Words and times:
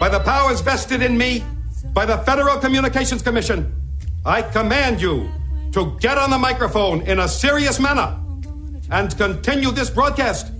By 0.00 0.08
the 0.08 0.20
powers 0.20 0.62
vested 0.62 1.02
in 1.02 1.18
me 1.18 1.44
by 1.92 2.06
the 2.06 2.16
Federal 2.16 2.56
Communications 2.56 3.20
Commission, 3.20 3.70
I 4.24 4.40
command 4.40 4.98
you 4.98 5.30
to 5.72 5.94
get 6.00 6.16
on 6.16 6.30
the 6.30 6.38
microphone 6.38 7.02
in 7.02 7.18
a 7.20 7.28
serious 7.28 7.78
manner 7.78 8.18
and 8.90 9.14
continue 9.18 9.70
this 9.70 9.90
broadcast. 9.90 10.52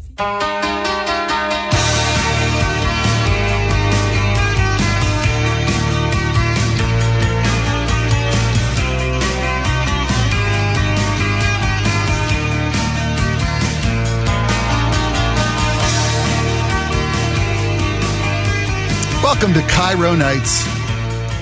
Welcome 19.33 19.55
to 19.55 19.61
KIRO 19.61 20.19
Nights. 20.19 20.67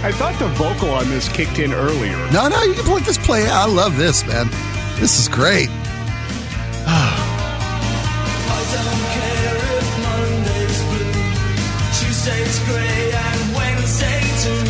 I 0.05 0.13
thought 0.13 0.39
the 0.39 0.49
vocal 0.49 0.91
on 0.91 1.09
this 1.09 1.27
kicked 1.27 1.59
in 1.59 1.73
earlier. 1.73 2.19
No, 2.31 2.47
no, 2.47 2.63
you 2.63 2.75
can 2.75 2.93
let 2.93 3.05
this 3.05 3.17
play. 3.17 3.49
I 3.49 3.65
love 3.65 3.97
this, 3.97 4.27
man. 4.27 4.51
This 5.01 5.19
is 5.19 5.27
great. 5.27 5.71
I 5.71 7.17
don't 8.77 9.05
care 9.17 9.57
if 9.73 9.89
Monday's 10.05 10.83
blue, 10.85 11.17
Tuesday's 11.97 12.61
grey, 12.69 13.09
and 13.09 13.57
Wednesday 13.57 14.21
too. 14.45 14.69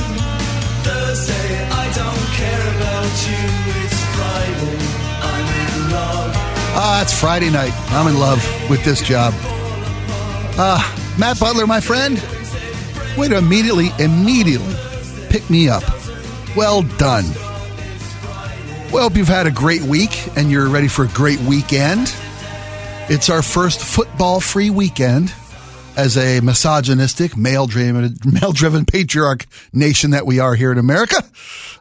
Thursday, 0.87 1.67
I 1.75 1.91
don't 1.99 2.27
care 2.39 2.63
about 2.79 3.13
you. 3.27 3.43
It's 3.83 3.99
Friday, 4.15 4.79
I'm 5.27 5.43
in 5.59 5.91
love. 5.91 6.31
Ah, 6.79 7.03
it's 7.03 7.19
Friday 7.19 7.51
night. 7.51 7.75
I'm 7.91 8.07
in 8.07 8.17
love 8.21 8.39
with 8.71 8.85
this 8.85 9.03
job. 9.03 9.35
Ah, 10.57 10.87
Matt 11.19 11.41
Butler, 11.41 11.67
my 11.67 11.81
friend. 11.81 12.23
Way 13.19 13.27
to 13.27 13.37
immediately, 13.37 13.89
immediately 13.99 14.77
pick 15.29 15.51
me 15.51 15.69
up. 15.69 15.83
Well 16.55 16.83
done. 16.83 17.25
Well, 18.93 19.03
hope 19.03 19.17
you've 19.17 19.27
had 19.27 19.49
a 19.49 19.51
great 19.51 19.83
week 19.83 20.11
and 20.37 20.53
you're 20.53 20.69
ready 20.69 20.87
for 20.87 21.05
a 21.05 21.09
great 21.09 21.41
weekend. 21.41 22.15
It's 23.09 23.29
our 23.29 23.43
first 23.43 23.81
football 23.81 24.39
free 24.39 24.71
weekend 24.71 25.35
as 25.97 26.17
a 26.17 26.41
misogynistic, 26.41 27.37
male 27.37 27.67
driven, 27.67 28.17
male 28.25 28.53
driven 28.53 28.85
patriarch 28.87 29.47
nation 29.73 30.13
that 30.13 30.25
we 30.25 30.39
are 30.39 30.55
here 30.55 30.71
in 30.71 30.79
America. 30.79 31.17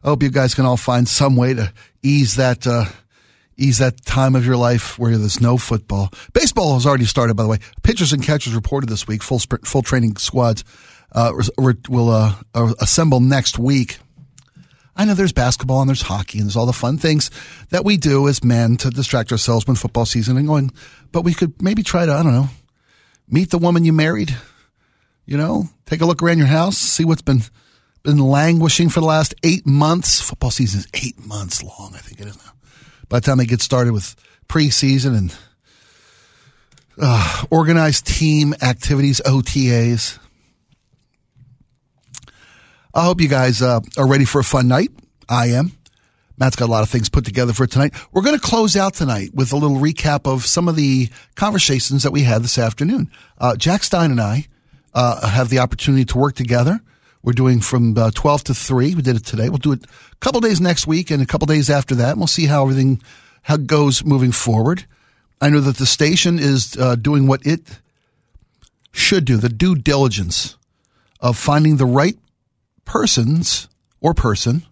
I 0.03 0.08
hope 0.08 0.23
you 0.23 0.31
guys 0.31 0.55
can 0.55 0.65
all 0.65 0.75
find 0.75 1.08
some 1.08 1.35
way 1.35 1.53
to 1.53 1.71
ease 2.02 2.38
that, 2.38 2.65
uh, 2.65 2.85
ease 3.58 3.77
that 3.77 4.03
time 4.05 4.35
of 4.35 4.43
your 4.43 4.58
life 4.58 4.97
where 4.97 5.15
there's 5.15 5.39
no 5.39 5.58
football. 5.58 6.11
Baseball 6.33 6.73
has 6.73 6.88
already 6.88 7.05
started, 7.05 7.35
by 7.35 7.43
the 7.43 7.49
way. 7.49 7.59
Pitchers 7.83 8.11
and 8.11 8.23
catchers 8.23 8.55
reported 8.55 8.89
this 8.89 9.08
week, 9.08 9.21
full 9.21 9.38
sprint, 9.38 9.67
full 9.67 9.83
training 9.83 10.17
squads, 10.17 10.63
uh, 11.11 11.33
will, 11.58 12.09
uh, 12.09 12.36
assemble 12.80 13.19
next 13.19 13.58
week. 13.58 14.00
I 14.95 15.05
know 15.05 15.14
there's 15.14 15.33
basketball 15.33 15.81
and 15.81 15.89
there's 15.89 16.02
hockey 16.02 16.39
and 16.39 16.47
there's 16.47 16.55
all 16.55 16.66
the 16.66 16.73
fun 16.73 16.97
things 16.97 17.30
that 17.69 17.86
we 17.86 17.97
do 17.97 18.27
as 18.27 18.44
men 18.44 18.77
to 18.77 18.89
distract 18.89 19.31
ourselves 19.31 19.67
when 19.67 19.75
football 19.75 20.05
season 20.05 20.38
and 20.38 20.47
going, 20.47 20.72
but 21.11 21.22
we 21.22 21.36
could 21.36 21.61
maybe 21.61 21.83
try 21.83 22.05
to, 22.05 22.11
I 22.11 22.23
don't 22.23 22.33
know, 22.33 22.49
meet 23.30 23.52
the 23.52 23.59
woman 23.59 23.86
you 23.86 23.94
married, 23.94 24.36
you 25.25 25.38
know, 25.38 25.66
take 25.86 26.02
a 26.02 26.05
look 26.05 26.23
around 26.23 26.39
your 26.39 26.47
house, 26.47 26.77
see 26.77 27.05
what's 27.05 27.21
been, 27.21 27.44
been 28.02 28.17
languishing 28.17 28.89
for 28.89 28.99
the 28.99 29.05
last 29.05 29.36
eight 29.44 29.67
months. 29.67 30.19
Football 30.19 30.52
season 30.52 30.80
is 30.80 30.88
eight 30.95 31.23
months 31.23 31.61
long. 31.61 31.92
I 31.94 31.99
think 31.99 32.19
it 32.19 32.27
is 32.27 32.38
now. 32.38 32.53
By 33.08 33.19
the 33.19 33.25
time 33.25 33.38
they 33.38 33.45
get 33.45 33.61
started 33.61 33.94
with 33.94 34.16
preseason 34.49 35.16
and, 35.16 35.38
uh, 36.99 37.44
organized 37.52 38.08
team 38.08 38.55
activities, 38.61 39.21
OTAs. 39.25 40.17
I 42.97 43.03
hope 43.03 43.21
you 43.21 43.27
guys 43.27 43.61
uh, 43.61 43.79
are 43.95 44.07
ready 44.07 44.25
for 44.25 44.39
a 44.39 44.43
fun 44.43 44.67
night. 44.67 44.89
I 45.29 45.49
am. 45.49 45.71
Matt's 46.39 46.55
got 46.55 46.67
a 46.67 46.71
lot 46.71 46.81
of 46.81 46.89
things 46.89 47.09
put 47.09 47.25
together 47.25 47.53
for 47.53 47.67
tonight. 47.67 47.93
We're 48.11 48.23
going 48.23 48.39
to 48.39 48.41
close 48.41 48.75
out 48.75 48.95
tonight 48.95 49.35
with 49.35 49.53
a 49.53 49.55
little 49.55 49.77
recap 49.77 50.25
of 50.25 50.47
some 50.47 50.67
of 50.67 50.75
the 50.75 51.09
conversations 51.36 52.02
that 52.02 52.11
we 52.11 52.23
had 52.23 52.41
this 52.41 52.57
afternoon. 52.57 53.11
Uh, 53.37 53.55
Jack 53.55 53.83
Stein 53.83 54.09
and 54.09 54.19
I 54.19 54.47
uh, 54.95 55.30
have 55.30 55.49
the 55.49 55.59
opportunity 55.59 56.05
to 56.05 56.17
work 56.17 56.33
together. 56.33 56.80
We're 57.21 57.33
doing 57.33 57.61
from 57.61 57.95
uh, 57.95 58.09
12 58.15 58.45
to 58.45 58.55
3. 58.55 58.95
We 58.95 59.03
did 59.03 59.15
it 59.15 59.25
today. 59.25 59.49
We'll 59.49 59.59
do 59.59 59.73
it 59.73 59.83
a 59.83 60.15
couple 60.15 60.41
days 60.41 60.59
next 60.59 60.87
week 60.87 61.11
and 61.11 61.21
a 61.21 61.27
couple 61.27 61.45
days 61.45 61.69
after 61.69 61.93
that. 61.93 62.13
And 62.13 62.17
we'll 62.17 62.25
see 62.25 62.47
how 62.47 62.63
everything 62.63 62.99
how 63.43 63.57
goes 63.57 64.03
moving 64.03 64.31
forward. 64.31 64.87
I 65.39 65.52
know 65.52 65.59
that 65.59 65.77
the 65.77 65.86
station 65.86 66.39
is 66.39 66.75
uh, 66.77 66.95
doing 66.95 67.27
what 67.27 67.45
it 67.45 67.80
should 68.91 69.25
do, 69.25 69.37
the 69.37 69.49
due 69.49 69.75
diligence 69.75 70.57
of 71.19 71.37
finding 71.37 71.77
the 71.77 71.86
right 71.86 72.17
persons 72.87 73.67
or 74.02 74.15
person 74.15 74.65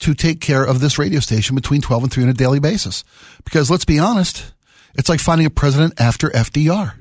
to 0.00 0.12
take 0.12 0.40
care 0.40 0.64
of 0.64 0.80
this 0.80 0.98
radio 0.98 1.20
station 1.20 1.56
between 1.56 1.80
12 1.80 2.02
and 2.04 2.12
3 2.12 2.24
on 2.24 2.28
a 2.28 2.34
daily 2.34 2.60
basis. 2.60 3.04
Because 3.44 3.70
let's 3.70 3.84
be 3.84 3.98
honest, 3.98 4.52
it's 4.94 5.08
like 5.08 5.20
finding 5.20 5.46
a 5.46 5.50
president 5.50 5.98
after 6.00 6.28
FDR. 6.30 6.92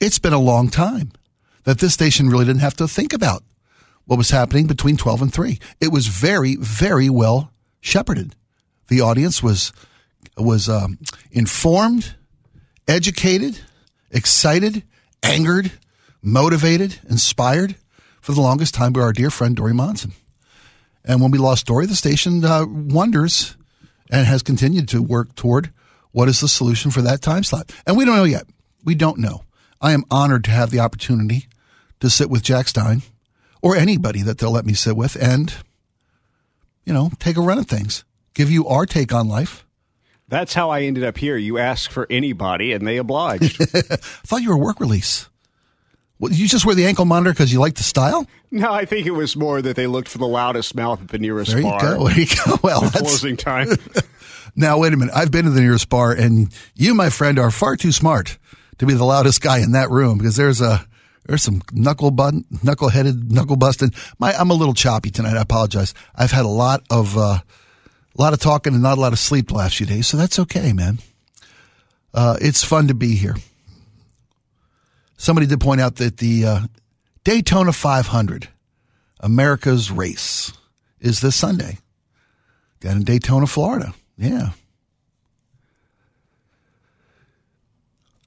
It's 0.00 0.18
been 0.18 0.32
a 0.32 0.38
long 0.38 0.68
time 0.68 1.12
that 1.64 1.78
this 1.78 1.94
station 1.94 2.28
really 2.28 2.46
didn't 2.46 2.60
have 2.62 2.76
to 2.76 2.88
think 2.88 3.12
about 3.12 3.42
what 4.06 4.16
was 4.16 4.30
happening 4.30 4.66
between 4.66 4.96
12 4.96 5.22
and 5.22 5.32
3. 5.32 5.58
It 5.80 5.92
was 5.92 6.08
very, 6.08 6.56
very 6.56 7.08
well 7.08 7.52
shepherded. 7.80 8.34
The 8.88 9.02
audience 9.02 9.42
was, 9.42 9.72
was 10.36 10.68
um, 10.68 10.98
informed, 11.30 12.16
educated, 12.88 13.60
excited, 14.10 14.82
angered, 15.22 15.70
motivated, 16.22 16.98
inspired 17.08 17.76
for 18.20 18.32
the 18.32 18.40
longest 18.40 18.74
time 18.74 18.92
by 18.92 19.00
our 19.00 19.12
dear 19.12 19.30
friend 19.30 19.56
Dori 19.56 19.74
Monson. 19.74 20.12
And 21.04 21.20
when 21.20 21.30
we 21.30 21.38
lost 21.38 21.66
Dori, 21.66 21.86
the 21.86 21.94
station 21.94 22.44
uh, 22.44 22.66
wonders 22.66 23.56
and 24.10 24.26
has 24.26 24.42
continued 24.42 24.88
to 24.88 25.02
work 25.02 25.34
toward 25.34 25.72
what 26.12 26.28
is 26.28 26.40
the 26.40 26.48
solution 26.48 26.90
for 26.90 27.02
that 27.02 27.22
time 27.22 27.42
slot. 27.42 27.72
And 27.86 27.96
we 27.96 28.04
don't 28.04 28.16
know 28.16 28.24
yet. 28.24 28.46
We 28.84 28.94
don't 28.94 29.18
know. 29.18 29.44
I 29.80 29.92
am 29.92 30.04
honored 30.10 30.44
to 30.44 30.50
have 30.50 30.70
the 30.70 30.80
opportunity 30.80 31.46
to 32.00 32.10
sit 32.10 32.28
with 32.28 32.42
Jack 32.42 32.68
Stein 32.68 33.02
or 33.62 33.76
anybody 33.76 34.22
that 34.22 34.38
they'll 34.38 34.50
let 34.50 34.66
me 34.66 34.74
sit 34.74 34.96
with 34.96 35.16
and, 35.20 35.54
you 36.84 36.92
know, 36.92 37.10
take 37.18 37.36
a 37.36 37.40
run 37.40 37.58
at 37.58 37.66
things, 37.66 38.04
give 38.34 38.50
you 38.50 38.66
our 38.66 38.84
take 38.84 39.12
on 39.12 39.28
life. 39.28 39.66
That's 40.28 40.54
how 40.54 40.70
I 40.70 40.82
ended 40.82 41.04
up 41.04 41.18
here. 41.18 41.36
You 41.36 41.58
asked 41.58 41.90
for 41.90 42.06
anybody 42.08 42.72
and 42.72 42.86
they 42.86 42.98
obliged. 42.98 43.60
I 43.74 43.96
thought 43.96 44.42
you 44.42 44.50
were 44.50 44.56
a 44.56 44.58
work 44.58 44.80
release. 44.80 45.28
Well, 46.20 46.30
you 46.32 46.46
just 46.46 46.64
wear 46.66 46.74
the 46.74 46.86
ankle 46.86 47.06
monitor 47.06 47.32
because 47.32 47.52
you 47.52 47.58
like 47.60 47.74
the 47.74 47.82
style? 47.82 48.26
no, 48.50 48.70
I 48.72 48.84
think 48.84 49.06
it 49.06 49.12
was 49.12 49.34
more 49.36 49.60
that 49.62 49.74
they 49.74 49.86
looked 49.86 50.08
for 50.08 50.18
the 50.18 50.26
loudest 50.28 50.74
mouth 50.74 51.00
at 51.00 51.08
the 51.08 51.18
nearest 51.18 51.50
There 51.52 51.60
you 51.60 51.66
bar. 51.66 51.80
go. 51.80 52.04
There 52.08 52.20
you 52.20 52.26
go. 52.26 52.58
Well, 52.62 52.82
that's, 52.82 53.00
Closing 53.00 53.36
time. 53.38 53.68
now 54.54 54.78
wait 54.78 54.92
a 54.92 54.96
minute. 54.98 55.14
I've 55.16 55.30
been 55.30 55.46
to 55.46 55.50
the 55.50 55.62
nearest 55.62 55.88
bar, 55.88 56.12
and 56.12 56.52
you, 56.76 56.94
my 56.94 57.08
friend, 57.10 57.38
are 57.38 57.50
far 57.50 57.74
too 57.76 57.90
smart 57.90 58.36
to 58.78 58.86
be 58.86 58.92
the 58.94 59.04
loudest 59.04 59.40
guy 59.40 59.58
in 59.60 59.72
that 59.72 59.88
room 59.90 60.18
because 60.18 60.36
there's 60.36 60.60
a 60.60 60.86
there's 61.26 61.42
some 61.42 61.62
knuckle 61.72 62.10
button, 62.10 62.44
knuckle 62.62 62.88
headed, 62.90 63.32
knuckle 63.32 63.56
busting. 63.56 63.92
My 64.18 64.34
I'm 64.34 64.50
a 64.50 64.54
little 64.54 64.74
choppy 64.74 65.10
tonight. 65.10 65.36
I 65.36 65.42
apologize. 65.42 65.94
I've 66.14 66.32
had 66.32 66.44
a 66.44 66.48
lot 66.48 66.82
of 66.90 67.16
uh, 67.16 67.38
a 67.40 68.20
lot 68.20 68.34
of 68.34 68.40
talking 68.40 68.74
and 68.74 68.82
not 68.82 68.98
a 68.98 69.00
lot 69.00 69.12
of 69.14 69.18
sleep 69.18 69.48
the 69.48 69.54
last 69.54 69.76
few 69.76 69.86
days, 69.86 70.06
so 70.06 70.16
that's 70.18 70.38
okay, 70.38 70.72
man. 70.74 70.98
Uh, 72.12 72.36
it's 72.40 72.62
fun 72.64 72.88
to 72.88 72.94
be 72.94 73.14
here. 73.14 73.36
Somebody 75.20 75.46
did 75.46 75.60
point 75.60 75.82
out 75.82 75.96
that 75.96 76.16
the 76.16 76.46
uh, 76.46 76.60
Daytona 77.24 77.74
500, 77.74 78.48
America's 79.20 79.90
race, 79.90 80.50
is 80.98 81.20
this 81.20 81.36
Sunday 81.36 81.76
down 82.80 82.96
in 82.96 83.04
Daytona, 83.04 83.46
Florida. 83.46 83.92
Yeah. 84.16 84.52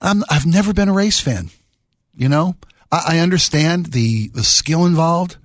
I'm, 0.02 0.24
I've 0.30 0.46
never 0.46 0.72
been 0.72 0.88
a 0.88 0.94
race 0.94 1.20
fan. 1.20 1.50
You 2.14 2.30
know, 2.30 2.58
I, 2.92 3.16
I 3.16 3.20
understand 3.22 3.88
the, 3.88 4.28
the 4.28 4.44
skill 4.44 4.86
involved. 4.86 5.38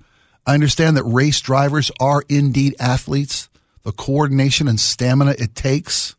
I 0.45 0.53
understand 0.53 0.97
that 0.97 1.03
race 1.03 1.41
drivers 1.41 1.89
are 1.99 2.21
indeed 2.29 2.75
athletes, 2.79 3.49
the 3.81 3.91
coordination 3.91 4.67
and 4.67 4.79
stamina 4.79 5.33
it 5.39 5.55
takes 5.55 6.15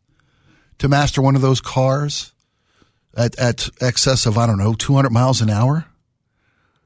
to 0.79 0.89
master 0.89 1.23
one 1.23 1.37
of 1.37 1.41
those 1.41 1.61
cars 1.61 2.33
at, 3.17 3.39
at 3.39 3.69
excess 3.81 4.27
of, 4.27 4.39
I 4.39 4.47
don't 4.47 4.59
know, 4.59 4.75
200 4.75 5.11
miles 5.11 5.41
an 5.41 5.51
hour 5.51 5.87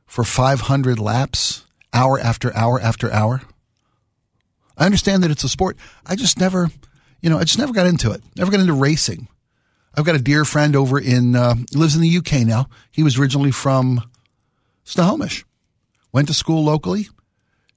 for 0.07 0.25
500 0.25 0.99
laps, 0.99 1.65
hour 1.93 2.19
after 2.19 2.55
hour 2.57 2.81
after 2.81 3.13
hour. 3.13 3.43
I 4.77 4.87
understand 4.87 5.23
that 5.23 5.31
it's 5.31 5.45
a 5.45 5.49
sport. 5.49 5.77
I 6.05 6.17
just 6.17 6.39
never, 6.39 6.71
you 7.21 7.31
know, 7.31 7.39
I 7.39 7.45
just 7.45 7.59
never 7.59 7.73
got 7.73 7.87
into 7.87 8.13
it. 8.13 8.23
Never 8.37 8.51
got 8.51 8.61
into 8.61 8.73
racing. 8.73 9.29
I've 9.97 10.05
got 10.05 10.17
a 10.17 10.21
dear 10.21 10.45
friend 10.45 10.75
over 10.75 10.99
in, 10.99 11.37
uh, 11.37 11.55
lives 11.73 11.95
in 11.95 12.03
the 12.03 12.17
UK 12.17 12.47
now. 12.47 12.69
He 12.91 13.05
was 13.05 13.19
originally 13.19 13.53
from 13.53 14.03
Snohomish. 14.83 15.45
Went 16.13 16.29
to 16.29 16.35
school 16.35 16.65
locally, 16.65 17.09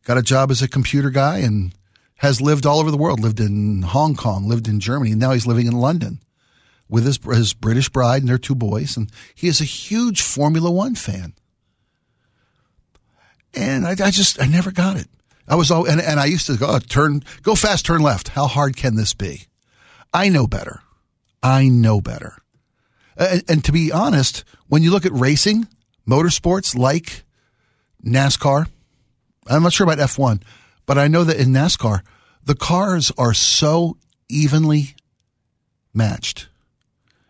got 0.05 0.17
a 0.17 0.23
job 0.23 0.51
as 0.51 0.61
a 0.61 0.67
computer 0.67 1.09
guy, 1.09 1.39
and 1.39 1.73
has 2.17 2.41
lived 2.41 2.65
all 2.65 2.79
over 2.79 2.91
the 2.91 2.97
world. 2.97 3.19
Lived 3.19 3.39
in 3.39 3.81
Hong 3.81 4.15
Kong, 4.15 4.47
lived 4.47 4.67
in 4.67 4.79
Germany. 4.79 5.15
Now 5.15 5.31
he's 5.31 5.47
living 5.47 5.67
in 5.67 5.73
London 5.73 6.19
with 6.89 7.05
his, 7.05 7.19
his 7.23 7.53
British 7.53 7.89
bride 7.89 8.21
and 8.21 8.29
their 8.29 8.37
two 8.37 8.55
boys. 8.55 8.97
And 8.97 9.11
he 9.35 9.47
is 9.47 9.61
a 9.61 9.65
huge 9.65 10.21
Formula 10.21 10.71
One 10.71 10.95
fan. 10.95 11.33
and 13.53 13.85
I, 13.85 13.91
I 13.91 14.11
just 14.11 14.41
I 14.41 14.45
never 14.45 14.71
got 14.71 14.97
it. 14.97 15.07
I 15.47 15.55
was 15.55 15.71
all 15.71 15.85
and, 15.85 16.01
and 16.01 16.19
I 16.19 16.25
used 16.25 16.47
to 16.47 16.57
go 16.57 16.67
oh, 16.69 16.79
turn 16.79 17.23
go 17.41 17.55
fast, 17.55 17.85
turn 17.85 18.01
left. 18.01 18.29
How 18.29 18.47
hard 18.47 18.75
can 18.75 18.95
this 18.95 19.13
be? 19.13 19.47
I 20.13 20.29
know 20.29 20.47
better. 20.47 20.81
I 21.41 21.67
know 21.67 22.01
better. 22.01 22.37
And, 23.17 23.43
and 23.47 23.65
to 23.65 23.71
be 23.71 23.91
honest, 23.91 24.43
when 24.67 24.83
you 24.83 24.91
look 24.91 25.05
at 25.05 25.11
racing, 25.11 25.67
motorsports 26.07 26.77
like 26.77 27.23
NASCAR, 28.05 28.67
I'm 29.47 29.63
not 29.63 29.73
sure 29.73 29.85
about 29.85 29.97
F1, 29.97 30.41
but 30.85 30.97
I 30.97 31.07
know 31.07 31.23
that 31.23 31.37
in 31.39 31.49
NASCAR, 31.49 32.01
the 32.43 32.55
cars 32.55 33.11
are 33.17 33.33
so 33.33 33.97
evenly 34.29 34.95
matched. 35.93 36.47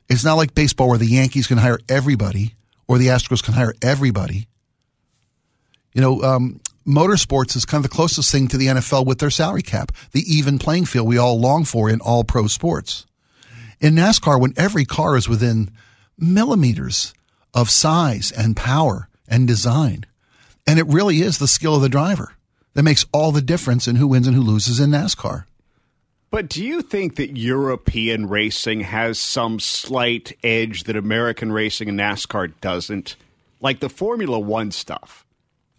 It's 0.09 0.23
not 0.23 0.35
like 0.35 0.55
baseball 0.55 0.89
where 0.89 0.97
the 0.97 1.05
Yankees 1.05 1.47
can 1.47 1.57
hire 1.57 1.79
everybody 1.89 2.55
or 2.87 2.97
the 2.97 3.07
Astros 3.07 3.43
can 3.43 3.53
hire 3.53 3.73
everybody. 3.81 4.47
You 5.93 6.01
know, 6.01 6.21
um, 6.21 6.61
motorsports 6.87 7.55
is 7.55 7.65
kind 7.65 7.83
of 7.83 7.89
the 7.89 7.95
closest 7.95 8.31
thing 8.31 8.47
to 8.47 8.57
the 8.57 8.67
NFL 8.67 9.05
with 9.05 9.19
their 9.19 9.29
salary 9.29 9.61
cap, 9.61 9.91
the 10.11 10.21
even 10.21 10.59
playing 10.59 10.85
field 10.85 11.07
we 11.07 11.17
all 11.17 11.39
long 11.39 11.65
for 11.65 11.89
in 11.89 11.99
all 11.99 12.23
pro 12.23 12.47
sports. 12.47 13.05
In 13.79 13.95
NASCAR, 13.95 14.39
when 14.39 14.53
every 14.55 14.85
car 14.85 15.17
is 15.17 15.27
within 15.27 15.71
millimeters 16.17 17.13
of 17.53 17.69
size 17.69 18.31
and 18.31 18.55
power 18.55 19.09
and 19.27 19.47
design, 19.47 20.05
and 20.65 20.79
it 20.79 20.87
really 20.87 21.21
is 21.21 21.37
the 21.37 21.47
skill 21.47 21.75
of 21.75 21.81
the 21.81 21.89
driver 21.89 22.33
that 22.73 22.83
makes 22.83 23.05
all 23.11 23.31
the 23.31 23.41
difference 23.41 23.87
in 23.87 23.95
who 23.95 24.07
wins 24.07 24.27
and 24.27 24.35
who 24.35 24.41
loses 24.41 24.79
in 24.79 24.91
NASCAR. 24.91 25.45
But 26.37 26.49
do 26.49 26.63
you 26.63 26.83
think 26.83 27.15
that 27.15 27.35
European 27.35 28.29
racing 28.29 28.81
has 28.81 29.17
some 29.17 29.59
slight 29.59 30.37
edge 30.43 30.83
that 30.83 30.95
American 30.95 31.51
racing 31.51 31.89
and 31.89 31.99
NASCAR 31.99 32.53
doesn't? 32.61 33.15
Like 33.59 33.79
the 33.79 33.89
Formula 33.89 34.37
One 34.37 34.69
stuff. 34.69 35.25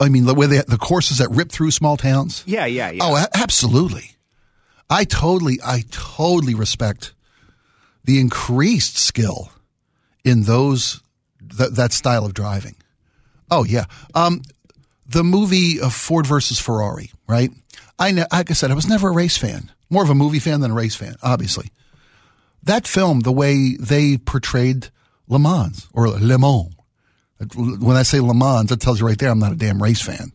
I 0.01 0.09
mean, 0.09 0.27
the 0.27 0.35
way 0.35 0.47
they, 0.47 0.61
the 0.67 0.77
courses 0.77 1.19
that 1.19 1.29
rip 1.31 1.53
through 1.53 1.71
small 1.71 1.97
towns. 1.97 2.43
Yeah, 2.45 2.67
yeah, 2.67 2.91
yeah. 2.91 3.05
Oh, 3.05 3.25
absolutely. 3.35 4.17
I 4.91 5.05
totally, 5.05 5.61
I 5.65 5.85
totally 5.93 6.57
respect 6.57 7.15
the 8.03 8.19
increased 8.19 8.99
skill 8.99 9.53
in 10.25 10.43
those 10.43 11.01
th- 11.57 11.71
that 11.71 11.93
style 11.93 12.27
of 12.27 12.35
driving. 12.35 12.75
Oh 13.49 13.63
yeah. 13.63 13.85
Um, 14.13 14.43
the 15.07 15.23
movie 15.23 15.81
of 15.81 15.95
Ford 15.95 16.27
versus 16.27 16.59
Ferrari, 16.59 17.13
right? 17.29 17.53
I 17.97 18.11
ne- 18.11 18.27
like 18.33 18.51
I 18.51 18.55
said, 18.55 18.73
I 18.73 18.75
was 18.75 18.89
never 18.89 19.11
a 19.11 19.13
race 19.13 19.37
fan. 19.37 19.71
More 19.91 20.03
of 20.03 20.11
a 20.11 20.15
movie 20.15 20.39
fan 20.39 20.61
than 20.61 20.71
a 20.71 20.75
race 20.75 20.95
fan, 20.95 21.17
obviously. 21.23 21.71
That 22.63 22.87
film, 22.87 23.21
the 23.21 23.33
way 23.33 23.77
they 23.77 24.19
portrayed 24.19 24.89
Le 25.29 25.39
Mans 25.39 25.89
or 25.93 26.09
Le 26.09 26.39
Mans. 26.39 26.75
When 27.57 27.97
I 27.97 28.03
say 28.03 28.21
Le 28.21 28.35
Mans, 28.35 28.69
that 28.69 28.81
tells 28.81 29.01
you 29.01 29.07
right 29.07 29.19
there 29.19 29.31
I'm 29.31 29.39
not 29.39 29.53
a 29.53 29.57
damn 29.57 29.83
race 29.83 30.03
fan. 30.03 30.33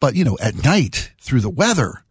But 0.00 0.14
you 0.14 0.24
know, 0.24 0.36
at 0.40 0.64
night, 0.64 1.12
through 1.20 1.40
the 1.40 1.50
weather, 1.50 2.04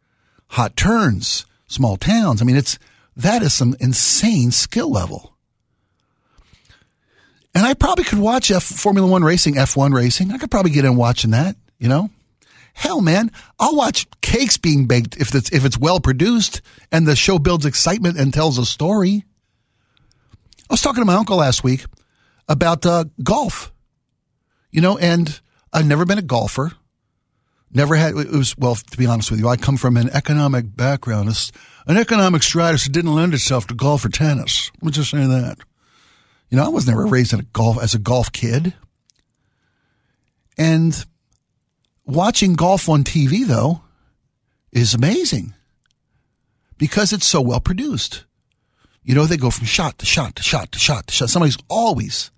hot 0.48 0.76
turns, 0.76 1.46
small 1.68 1.98
towns. 1.98 2.42
I 2.42 2.46
mean, 2.46 2.56
it's 2.56 2.80
that 3.16 3.42
is 3.42 3.54
some 3.54 3.76
insane 3.80 4.52
skill 4.52 4.92
level. 4.92 5.34
And 7.54 7.66
I 7.66 7.74
probably 7.74 8.04
could 8.04 8.20
watch 8.20 8.52
F 8.52 8.64
Formula 8.64 9.08
One 9.10 9.24
racing, 9.24 9.56
F1 9.56 9.94
racing. 9.94 10.32
I 10.32 10.38
could 10.38 10.52
probably 10.52 10.72
get 10.72 10.86
in 10.86 10.96
watching 10.96 11.32
that, 11.32 11.56
you 11.80 11.90
know? 11.90 12.10
Hell, 12.78 13.02
man, 13.02 13.32
I'll 13.60 13.76
watch 13.76 14.06
cakes 14.22 14.56
being 14.56 14.86
baked 14.86 15.18
if 15.18 15.34
it's, 15.34 15.52
if 15.52 15.66
it's 15.66 15.80
well 15.80 16.00
produced 16.00 16.62
and 16.92 17.08
the 17.08 17.16
show 17.16 17.40
builds 17.40 17.66
excitement 17.66 18.20
and 18.20 18.32
tells 18.32 18.60
a 18.60 18.68
story. 18.68 19.26
I 20.70 20.74
was 20.74 20.82
talking 20.82 21.02
to 21.02 21.06
my 21.06 21.16
uncle 21.16 21.38
last 21.38 21.64
week 21.64 21.86
about 22.48 22.86
uh, 22.86 23.06
golf, 23.24 23.74
you 24.70 24.80
know, 24.80 24.96
and 24.96 25.40
I've 25.74 25.88
never 25.88 26.06
been 26.06 26.20
a 26.20 26.22
golfer. 26.22 26.72
Never 27.74 27.96
had, 27.96 28.16
it 28.16 28.30
was, 28.30 28.56
well, 28.60 28.76
to 28.76 28.98
be 28.98 29.08
honest 29.08 29.32
with 29.32 29.40
you, 29.40 29.48
I 29.48 29.58
come 29.58 29.78
from 29.78 29.98
an 29.98 30.12
economic 30.12 30.76
background. 30.76 31.52
An 31.88 31.98
economic 31.98 32.44
stratus 32.44 32.84
that 32.84 32.92
didn't 32.92 33.16
lend 33.16 33.34
itself 33.34 33.66
to 33.68 33.74
golf 33.74 34.06
or 34.06 34.10
tennis. 34.10 34.72
Let 34.76 34.84
me 34.84 34.92
just 34.92 35.10
say 35.10 35.26
that. 35.26 35.58
You 36.52 36.58
know, 36.58 36.66
I 36.66 36.70
was 36.70 36.86
never 36.86 37.08
raised 37.08 37.34
in 37.34 37.40
a 37.40 37.44
golf 37.54 37.82
as 37.82 37.96
a 37.96 38.00
golf 38.00 38.32
kid. 38.32 38.76
And 40.60 41.04
watching 42.08 42.54
golf 42.54 42.90
on 42.90 43.04
TV 43.04 43.46
though 43.46 43.82
is 44.72 44.94
amazing 44.94 45.54
because 46.78 47.14
it's 47.14 47.28
so 47.28 47.42
well 47.42 47.60
produced. 47.60 48.24
You 49.04 49.16
know, 49.16 49.26
they 49.26 49.38
go 49.38 49.52
from 49.52 49.66
shot 49.66 50.00
to 50.00 50.06
shot 50.06 50.36
to 50.36 50.44
shot 50.44 50.72
to 50.72 50.80
shot 50.80 51.08
to 51.08 51.14
shot. 51.14 51.30
Somebody's 51.30 51.58
always, 51.70 52.32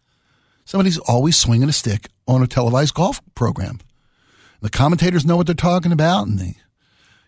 somebody's 0.66 0.98
always 1.00 1.38
swinging 1.38 1.69
a 1.69 1.74
stick 1.74 2.10
on 2.27 2.44
a 2.44 2.48
televised 2.48 2.94
golf 2.94 3.21
program. 3.33 3.80
The 4.62 4.69
commentators 4.69 5.25
know 5.25 5.38
what 5.38 5.45
they're 5.48 5.56
talking 5.56 5.92
about 5.92 6.27
and 6.27 6.38
they, 6.38 6.57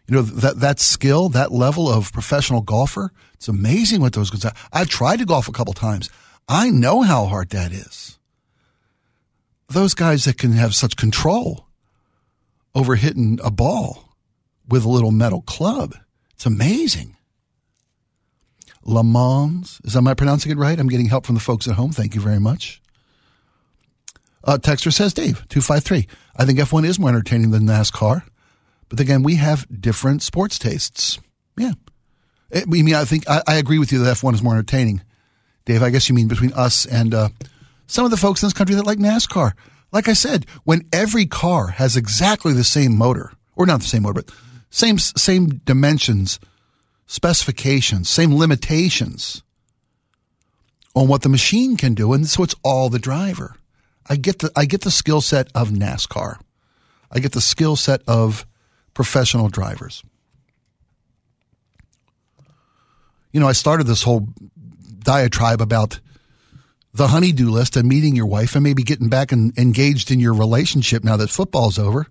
you 0.08 0.16
know, 0.16 0.22
that, 0.22 0.60
that 0.60 0.80
skill, 0.80 1.30
that 1.30 1.52
level 1.52 1.88
of 1.90 2.12
professional 2.12 2.62
golfer, 2.62 3.12
it's 3.34 3.48
amazing 3.48 4.02
what 4.02 4.14
those 4.14 4.30
guys 4.30 4.52
I've 4.72 4.90
tried 4.90 5.20
to 5.20 5.26
golf 5.26 5.48
a 5.48 5.54
couple 5.54 5.74
times. 5.74 6.10
I 6.48 6.70
know 6.70 7.02
how 7.02 7.26
hard 7.26 7.50
that 7.52 7.72
is. 7.72 8.20
Those 9.70 9.94
guys 9.94 10.26
that 10.26 10.38
can 10.38 10.52
have 10.52 10.76
such 10.76 10.98
control 10.98 11.66
over 12.74 12.96
hitting 12.96 13.40
a 13.44 13.52
ball 13.52 14.16
with 14.68 14.86
a 14.86 14.90
little 14.90 15.12
metal 15.12 15.42
club. 15.42 15.96
It's 16.34 16.46
amazing. 16.46 17.16
Le 18.84 19.04
Mans. 19.04 19.80
Is 19.84 19.94
that 19.94 20.00
am 20.00 20.08
I 20.08 20.14
pronouncing 20.14 20.52
it 20.52 20.58
right? 20.58 20.80
I'm 20.80 20.88
getting 20.88 21.08
help 21.08 21.26
from 21.26 21.36
the 21.36 21.42
folks 21.42 21.68
at 21.68 21.76
home. 21.76 21.92
Thank 21.92 22.16
you 22.16 22.22
very 22.22 22.40
much. 22.40 22.82
Uh, 24.44 24.58
Texter 24.58 24.92
says, 24.92 25.14
Dave, 25.14 25.48
253. 25.50 26.08
I 26.36 26.46
think 26.46 26.58
F1 26.58 26.86
is 26.86 27.00
more 27.00 27.10
entertaining 27.10 27.52
than 27.52 27.64
NASCAR. 27.64 28.24
But 28.90 29.00
again, 29.00 29.24
we 29.24 29.36
have 29.36 29.68
different 29.80 30.24
sports 30.24 30.58
tastes. 30.58 31.20
Yeah. 31.58 31.74
I 32.54 32.66
mean, 32.66 32.94
I 32.94 33.06
think 33.06 33.30
I, 33.30 33.42
I 33.48 33.56
agree 33.56 33.80
with 33.80 33.92
you 33.92 34.00
that 34.00 34.18
F1 34.18 34.34
is 34.34 34.42
more 34.42 34.54
entertaining. 34.54 35.02
Dave, 35.66 35.84
I 35.84 35.92
guess 35.92 36.10
you 36.10 36.16
mean 36.16 36.28
between 36.28 36.54
us 36.54 36.86
and 36.86 37.14
uh, 37.14 37.30
some 37.88 38.04
of 38.04 38.12
the 38.12 38.18
folks 38.18 38.42
in 38.42 38.48
this 38.48 38.54
country 38.54 38.76
that 38.76 38.86
like 38.86 38.98
NASCAR. 38.98 39.54
Like 39.92 40.08
I 40.08 40.14
said, 40.14 40.46
when 40.64 40.88
every 40.94 41.26
car 41.26 41.68
has 41.68 41.98
exactly 41.98 42.54
the 42.54 42.64
same 42.64 42.98
motor, 42.98 43.34
or 43.56 43.66
not 43.66 43.82
the 43.82 43.88
same 43.88 44.04
motor, 44.04 44.22
but 44.22 44.32
same 44.70 44.98
same 44.98 45.62
dimensions, 45.66 46.40
specifications, 47.08 48.10
same 48.10 48.36
limitations 48.36 49.44
on 50.96 51.08
what 51.08 51.24
the 51.24 51.30
machine 51.30 51.76
can 51.76 51.94
do, 51.94 52.14
and 52.14 52.28
so 52.28 52.44
it's 52.44 52.56
all 52.64 52.90
the 52.90 53.00
driver. 53.00 53.56
I 54.08 54.16
get 54.16 54.40
the 54.40 54.52
I 54.56 54.66
get 54.66 54.82
the 54.82 54.92
skill 54.92 55.22
set 55.22 55.50
of 55.54 55.70
NASCAR. 55.70 56.40
I 57.12 57.20
get 57.20 57.34
the 57.34 57.42
skill 57.42 57.76
set 57.76 58.02
of 58.08 58.46
professional 58.94 59.50
drivers. 59.50 60.04
You 63.34 63.39
know, 63.39 63.48
I 63.48 63.54
started 63.54 63.88
this 63.88 64.04
whole 64.04 64.27
diatribe 65.00 65.62
about 65.62 66.00
the 66.93 67.07
honeydew 67.07 67.50
list 67.50 67.77
and 67.77 67.88
meeting 67.88 68.15
your 68.15 68.25
wife 68.25 68.55
and 68.55 68.63
maybe 68.63 68.83
getting 68.83 69.10
back 69.10 69.31
and 69.31 69.57
engaged 69.57 70.12
in 70.12 70.19
your 70.19 70.33
relationship 70.33 71.03
now 71.03 71.17
that 71.17 71.29
football's 71.29 71.79
over. 71.79 72.07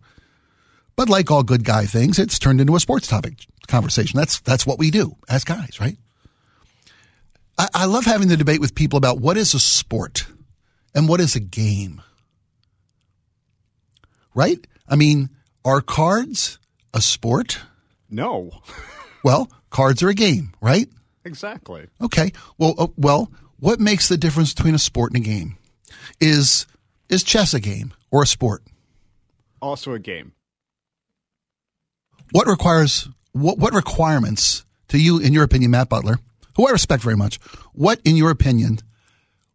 But 0.96 1.08
like 1.08 1.30
all 1.30 1.42
good 1.42 1.64
guy 1.64 1.87
things, 1.87 2.18
it's 2.18 2.38
turned 2.38 2.60
into 2.60 2.76
a 2.76 2.80
sports 2.80 3.06
topic 3.06 3.34
conversation. 3.68 4.18
That's 4.18 4.40
that's 4.40 4.66
what 4.66 4.78
we 4.78 4.90
do 4.90 5.16
as 5.28 5.44
guys, 5.44 5.80
right? 5.80 5.96
I, 7.58 7.68
I 7.75 7.84
love 7.87 8.04
having 8.04 8.28
the 8.28 8.37
debate 8.37 8.60
with 8.60 8.75
people 8.75 8.96
about 8.96 9.18
what 9.18 9.37
is 9.37 9.54
a 9.54 9.60
sport 9.60 10.26
and 10.94 11.08
what 11.08 11.20
is 11.20 11.37
a 11.37 11.40
game. 11.40 12.02
Right? 14.34 14.64
I 14.88 14.96
mean, 14.96 15.30
are 15.64 15.80
cards 15.80 16.58
a 16.94 17.00
sport? 17.00 17.60
No. 18.08 18.50
Well, 19.22 19.50
cards 19.68 20.02
are 20.02 20.08
a 20.08 20.14
game, 20.14 20.54
right? 20.60 20.88
exactly. 21.25 21.87
Okay. 22.00 22.32
Well, 22.56 22.75
uh, 22.78 22.87
well, 22.96 23.30
what 23.61 23.79
makes 23.79 24.09
the 24.09 24.17
difference 24.17 24.52
between 24.52 24.75
a 24.75 24.79
sport 24.79 25.12
and 25.12 25.25
a 25.25 25.26
game? 25.26 25.57
Is 26.21 26.67
is 27.09 27.23
chess 27.23 27.55
a 27.55 27.61
game 27.61 27.93
or 28.11 28.23
a 28.23 28.26
sport? 28.26 28.62
Also 29.62 29.93
a 29.93 29.99
game. 29.99 30.33
What 32.33 32.47
requires 32.47 33.09
what 33.33 33.59
what 33.59 33.73
requirements 33.73 34.64
to 34.88 34.99
you, 34.99 35.19
in 35.19 35.33
your 35.33 35.45
opinion, 35.45 35.71
Matt 35.71 35.88
Butler, 35.88 36.19
who 36.57 36.67
I 36.67 36.73
respect 36.73 37.02
very 37.02 37.17
much? 37.17 37.37
What, 37.73 38.00
in 38.05 38.17
your 38.17 38.31
opinion, 38.31 38.81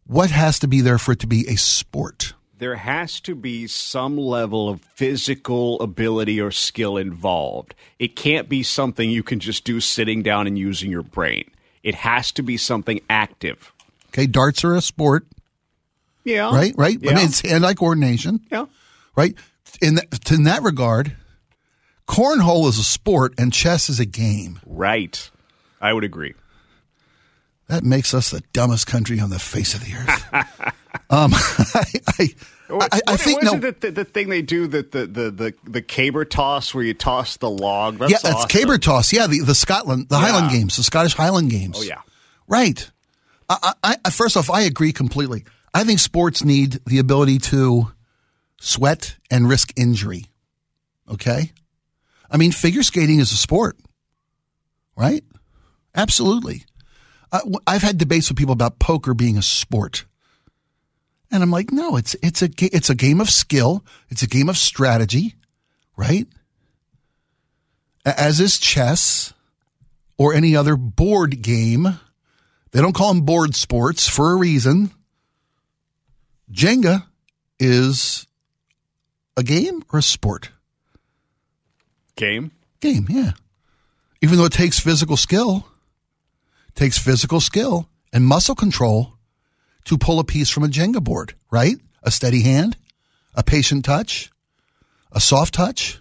what 0.06 0.30
has 0.30 0.58
to 0.60 0.68
be 0.68 0.80
there 0.80 0.98
for 0.98 1.12
it 1.12 1.20
to 1.20 1.26
be 1.26 1.46
a 1.48 1.56
sport? 1.56 2.34
There 2.58 2.76
has 2.76 3.20
to 3.20 3.34
be 3.34 3.66
some 3.66 4.16
level 4.16 4.68
of 4.68 4.80
physical 4.80 5.78
ability 5.80 6.40
or 6.40 6.50
skill 6.50 6.96
involved. 6.96 7.74
It 7.98 8.16
can't 8.16 8.48
be 8.48 8.62
something 8.62 9.10
you 9.10 9.22
can 9.22 9.40
just 9.40 9.64
do 9.64 9.78
sitting 9.78 10.22
down 10.22 10.46
and 10.46 10.58
using 10.58 10.90
your 10.90 11.02
brain. 11.02 11.50
It 11.82 11.96
has 11.96 12.32
to 12.32 12.42
be 12.42 12.56
something 12.56 13.00
active. 13.10 13.72
Okay, 14.16 14.26
darts 14.26 14.64
are 14.64 14.74
a 14.74 14.80
sport, 14.80 15.26
Yeah. 16.24 16.50
right? 16.54 16.72
Right. 16.76 16.98
Yeah. 17.00 17.10
I 17.10 17.14
mean, 17.16 17.24
it's 17.26 17.40
hand-eye 17.42 17.74
coordination, 17.74 18.40
yeah. 18.50 18.64
right? 19.14 19.34
In 19.82 19.96
that, 19.96 20.30
in 20.30 20.44
that 20.44 20.62
regard, 20.62 21.14
cornhole 22.08 22.66
is 22.68 22.78
a 22.78 22.82
sport 22.84 23.34
and 23.36 23.52
chess 23.52 23.90
is 23.90 24.00
a 24.00 24.06
game. 24.06 24.58
Right. 24.64 25.30
I 25.82 25.92
would 25.92 26.04
agree. 26.04 26.32
That 27.68 27.84
makes 27.84 28.14
us 28.14 28.30
the 28.30 28.42
dumbest 28.54 28.86
country 28.86 29.20
on 29.20 29.28
the 29.28 29.38
face 29.38 29.74
of 29.74 29.80
the 29.84 29.92
earth. 29.96 30.24
um, 31.10 31.32
I, 31.34 31.84
I, 32.18 32.28
What- 32.68 32.94
I, 32.94 33.00
I 33.06 33.10
what- 33.12 33.20
think 33.20 33.42
what 33.42 33.54
is 33.54 33.60
no. 33.60 33.68
it 33.68 33.80
the, 33.82 33.90
the 33.90 34.04
thing 34.04 34.30
they 34.30 34.40
do 34.40 34.66
that 34.68 34.92
the, 34.92 35.06
the 35.06 35.30
the 35.30 35.54
the 35.64 35.82
caber 35.82 36.24
toss 36.24 36.72
where 36.74 36.84
you 36.84 36.94
toss 36.94 37.36
the 37.36 37.50
log. 37.50 37.98
That's 37.98 38.12
yeah, 38.12 38.18
that's 38.22 38.34
awesome. 38.36 38.48
caber 38.48 38.78
toss. 38.78 39.12
Yeah, 39.12 39.26
the, 39.26 39.40
the 39.40 39.54
Scotland, 39.54 40.08
the 40.08 40.16
Yeah. 40.16 40.22
Highland 40.30 40.50
Games, 40.52 40.76
the 40.76 40.82
Scottish 40.84 41.12
Highland 41.14 41.50
Games. 41.50 41.76
Oh 41.78 41.82
yeah. 41.82 42.00
Right. 42.48 42.90
I, 43.48 43.72
I, 43.82 43.96
I, 44.04 44.10
first 44.10 44.36
off, 44.36 44.50
I 44.50 44.62
agree 44.62 44.92
completely. 44.92 45.44
I 45.72 45.84
think 45.84 46.00
sports 46.00 46.44
need 46.44 46.80
the 46.86 46.98
ability 46.98 47.38
to 47.38 47.92
sweat 48.60 49.16
and 49.30 49.48
risk 49.48 49.72
injury. 49.76 50.26
Okay? 51.10 51.52
I 52.30 52.36
mean, 52.36 52.52
figure 52.52 52.82
skating 52.82 53.20
is 53.20 53.32
a 53.32 53.36
sport, 53.36 53.76
right? 54.96 55.22
Absolutely. 55.94 56.64
W- 57.32 57.58
I've 57.66 57.82
had 57.82 57.98
debates 57.98 58.28
with 58.28 58.38
people 58.38 58.52
about 58.52 58.78
poker 58.78 59.14
being 59.14 59.36
a 59.36 59.42
sport. 59.42 60.04
And 61.30 61.42
I'm 61.42 61.50
like, 61.50 61.72
no, 61.72 61.96
it's 61.96 62.14
it's 62.22 62.42
a 62.42 62.48
it's 62.60 62.90
a 62.90 62.94
game 62.94 63.20
of 63.20 63.28
skill. 63.28 63.84
It's 64.10 64.22
a 64.22 64.28
game 64.28 64.48
of 64.48 64.56
strategy, 64.56 65.34
right? 65.96 66.26
As 68.04 68.40
is 68.40 68.58
chess 68.58 69.34
or 70.16 70.34
any 70.34 70.54
other 70.54 70.76
board 70.76 71.42
game. 71.42 71.98
They 72.72 72.80
don't 72.80 72.94
call 72.94 73.14
them 73.14 73.24
board 73.24 73.54
sports 73.54 74.08
for 74.08 74.32
a 74.32 74.36
reason. 74.36 74.90
Jenga 76.52 77.06
is 77.58 78.26
a 79.36 79.42
game 79.42 79.82
or 79.92 80.00
a 80.00 80.02
sport? 80.02 80.50
Game. 82.16 82.52
Game, 82.80 83.06
yeah. 83.08 83.32
Even 84.22 84.38
though 84.38 84.44
it 84.44 84.52
takes 84.52 84.78
physical 84.78 85.16
skill, 85.16 85.66
takes 86.74 86.98
physical 86.98 87.40
skill 87.40 87.88
and 88.12 88.24
muscle 88.24 88.54
control 88.54 89.14
to 89.84 89.98
pull 89.98 90.18
a 90.18 90.24
piece 90.24 90.50
from 90.50 90.64
a 90.64 90.68
Jenga 90.68 91.02
board, 91.02 91.34
right? 91.50 91.76
A 92.02 92.10
steady 92.10 92.42
hand, 92.42 92.76
a 93.34 93.42
patient 93.42 93.84
touch, 93.84 94.30
a 95.12 95.20
soft 95.20 95.54
touch. 95.54 96.00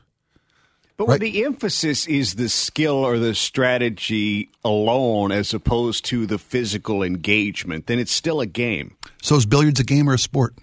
But 0.97 1.07
Right. 1.09 1.19
the 1.19 1.43
emphasis 1.43 2.07
is 2.07 2.35
the 2.35 2.47
skill 2.47 2.95
or 2.95 3.19
the 3.19 3.35
strategy 3.35 4.49
alone 4.63 5.31
as 5.33 5.53
opposed 5.53 6.05
to 6.05 6.25
the 6.25 6.37
physical 6.37 7.03
engagement, 7.03 7.87
then 7.87 7.99
it's 7.99 8.13
still 8.13 8.39
a 8.39 8.45
game. 8.45 8.95
So 9.21 9.35
is 9.35 9.45
billiards 9.45 9.79
a 9.79 9.83
game 9.83 10.09
or 10.09 10.13
a 10.13 10.17
sport? 10.19 10.53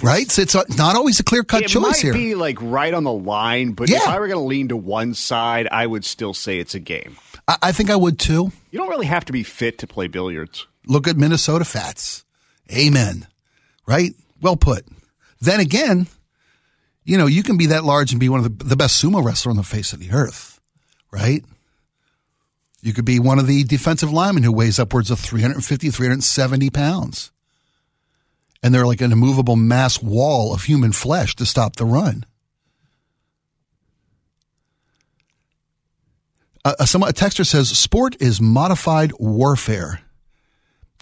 Right? 0.00 0.30
So 0.30 0.42
it's 0.42 0.54
not 0.76 0.94
always 0.94 1.18
a 1.18 1.24
clear 1.24 1.42
cut 1.42 1.62
it 1.62 1.68
choice 1.68 1.82
might 1.82 1.96
here. 1.96 2.12
be 2.12 2.34
like 2.36 2.56
right 2.60 2.94
on 2.94 3.02
the 3.02 3.12
line, 3.12 3.72
but 3.72 3.88
if 3.90 3.96
Yeah. 3.96 4.10
I 4.10 4.18
were 4.20 4.28
going 4.28 4.38
to 4.38 4.44
lean 4.46 4.68
to 4.68 4.76
one 4.76 5.12
side, 5.14 5.66
I 5.72 5.86
would 5.86 6.04
still 6.04 6.34
say 6.34 6.58
it's 6.58 6.74
a 6.74 6.78
game. 6.80 7.16
I, 7.48 7.56
I 7.62 7.72
think 7.72 7.90
I 7.90 7.96
would 7.96 8.18
too. 8.18 8.52
You 8.70 8.78
don't 8.78 8.88
really 8.88 9.06
have 9.06 9.24
to 9.24 9.32
be 9.32 9.42
fit 9.42 9.78
to 9.78 9.86
play 9.88 10.06
billiards. 10.06 10.66
Look 10.86 11.08
at 11.08 11.16
Minnesota 11.16 11.64
Fats. 11.64 12.24
Amen. 12.72 13.26
Right? 13.86 14.12
Well 14.40 14.56
put. 14.56 14.86
Then 15.40 15.58
again, 15.58 16.06
you 17.08 17.16
know, 17.16 17.26
you 17.26 17.42
can 17.42 17.56
be 17.56 17.66
that 17.66 17.84
large 17.84 18.12
and 18.12 18.20
be 18.20 18.28
one 18.28 18.44
of 18.44 18.58
the, 18.58 18.64
the 18.66 18.76
best 18.76 19.02
sumo 19.02 19.24
wrestler 19.24 19.48
on 19.48 19.56
the 19.56 19.62
face 19.62 19.94
of 19.94 19.98
the 19.98 20.12
earth. 20.12 20.60
Right? 21.10 21.42
You 22.82 22.92
could 22.92 23.06
be 23.06 23.18
one 23.18 23.38
of 23.38 23.46
the 23.46 23.64
defensive 23.64 24.12
linemen 24.12 24.42
who 24.42 24.52
weighs 24.52 24.78
upwards 24.78 25.10
of 25.10 25.18
350, 25.18 25.88
370 25.88 26.68
pounds. 26.68 27.32
And 28.62 28.74
they're 28.74 28.86
like 28.86 29.00
an 29.00 29.10
immovable 29.10 29.56
mass 29.56 30.02
wall 30.02 30.52
of 30.52 30.64
human 30.64 30.92
flesh 30.92 31.34
to 31.36 31.46
stop 31.46 31.76
the 31.76 31.86
run. 31.86 32.26
Uh, 36.62 36.84
someone, 36.84 37.08
a 37.08 37.14
texter 37.14 37.46
says, 37.46 37.70
sport 37.70 38.20
is 38.20 38.38
modified 38.38 39.12
warfare. 39.18 40.02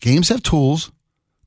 Games 0.00 0.28
have 0.28 0.44
tools. 0.44 0.92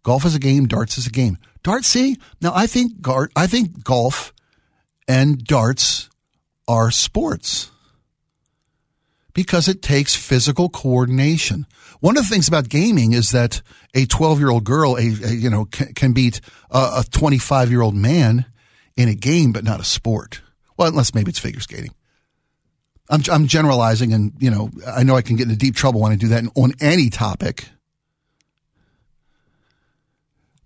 Golf 0.04 0.26
is 0.26 0.36
a 0.36 0.40
game. 0.40 0.68
Darts 0.68 0.98
is 0.98 1.08
a 1.08 1.12
game. 1.12 1.38
Darts, 1.64 1.88
see 1.88 2.18
now. 2.42 2.52
I 2.54 2.68
think 2.68 3.08
I 3.36 3.48
think 3.48 3.84
golf 3.86 4.34
and 5.10 5.44
darts 5.44 6.08
are 6.68 6.92
sports 6.92 7.72
because 9.34 9.68
it 9.68 9.82
takes 9.82 10.16
physical 10.16 10.70
coordination. 10.70 11.66
One 12.00 12.16
of 12.16 12.24
the 12.24 12.30
things 12.30 12.48
about 12.48 12.70
gaming 12.70 13.14
is 13.14 13.32
that 13.32 13.64
a 13.96 14.06
12 14.06 14.40
year 14.40 14.52
old 14.52 14.64
girl, 14.64 14.98
a, 14.98 15.00
a, 15.00 15.32
you 15.32 15.50
know, 15.50 15.66
can, 15.66 15.94
can 15.96 16.14
beat 16.14 16.42
a 16.70 17.04
25 17.10 17.72
year 17.72 17.82
old 17.82 17.96
man 17.96 18.46
in 18.96 19.10
a 19.10 19.16
game, 19.16 19.52
but 19.52 19.64
not 19.64 19.80
a 19.80 19.84
sport. 19.84 20.42
Well, 20.78 20.88
unless 20.88 21.16
maybe 21.16 21.30
it's 21.30 21.40
figure 21.40 21.60
skating. 21.60 21.94
I'm, 23.10 23.24
I'm 23.32 23.48
generalizing, 23.48 24.14
and 24.14 24.34
you 24.38 24.52
know, 24.52 24.70
I 24.86 25.02
know 25.02 25.16
I 25.16 25.24
can 25.24 25.36
get 25.36 25.46
into 25.46 25.58
deep 25.58 25.76
trouble 25.76 26.02
when 26.02 26.12
I 26.12 26.16
do 26.16 26.28
that 26.28 26.44
on 26.56 26.74
any 26.80 27.10
topic. 27.10 27.68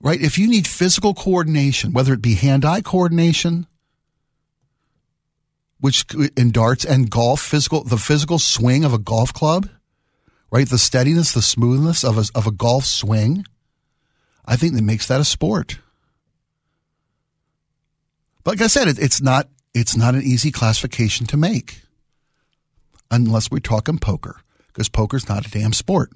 Right? 0.02 0.20
If 0.20 0.38
you 0.38 0.50
need 0.50 0.68
physical 0.68 1.14
coordination, 1.14 1.94
whether 1.94 2.12
it 2.12 2.22
be 2.22 2.36
hand-eye 2.36 2.82
coordination, 2.82 3.68
which 5.84 6.06
in 6.38 6.50
darts 6.52 6.86
and 6.86 7.10
golf, 7.10 7.42
physical 7.42 7.84
the 7.84 7.98
physical 7.98 8.40
swing 8.40 8.86
of 8.86 8.94
a 8.94 8.98
golf 8.98 9.34
club, 9.34 9.68
right? 10.50 10.70
The 10.70 10.78
steadiness, 10.78 11.34
the 11.34 11.42
smoothness 11.42 12.06
of 12.06 12.18
a, 12.18 12.24
of 12.34 12.48
a 12.48 12.52
golf 12.52 12.86
swing, 12.86 13.44
I 14.46 14.56
think 14.56 14.76
that 14.76 14.82
makes 14.82 15.10
that 15.10 15.20
a 15.20 15.26
sport. 15.26 15.80
But 18.46 18.52
like 18.52 18.62
I 18.62 18.68
said, 18.68 18.88
it, 18.88 18.98
it's 18.98 19.22
not 19.22 19.50
it's 19.74 19.98
not 19.98 20.16
an 20.16 20.22
easy 20.22 20.52
classification 20.52 21.28
to 21.28 21.36
make 21.36 21.82
unless 23.12 23.52
we're 23.52 23.60
talking 23.60 23.98
poker 23.98 24.40
because 24.68 24.88
poker's 24.88 25.28
not 25.28 25.46
a 25.46 25.52
damn 25.52 25.74
sport. 25.74 26.14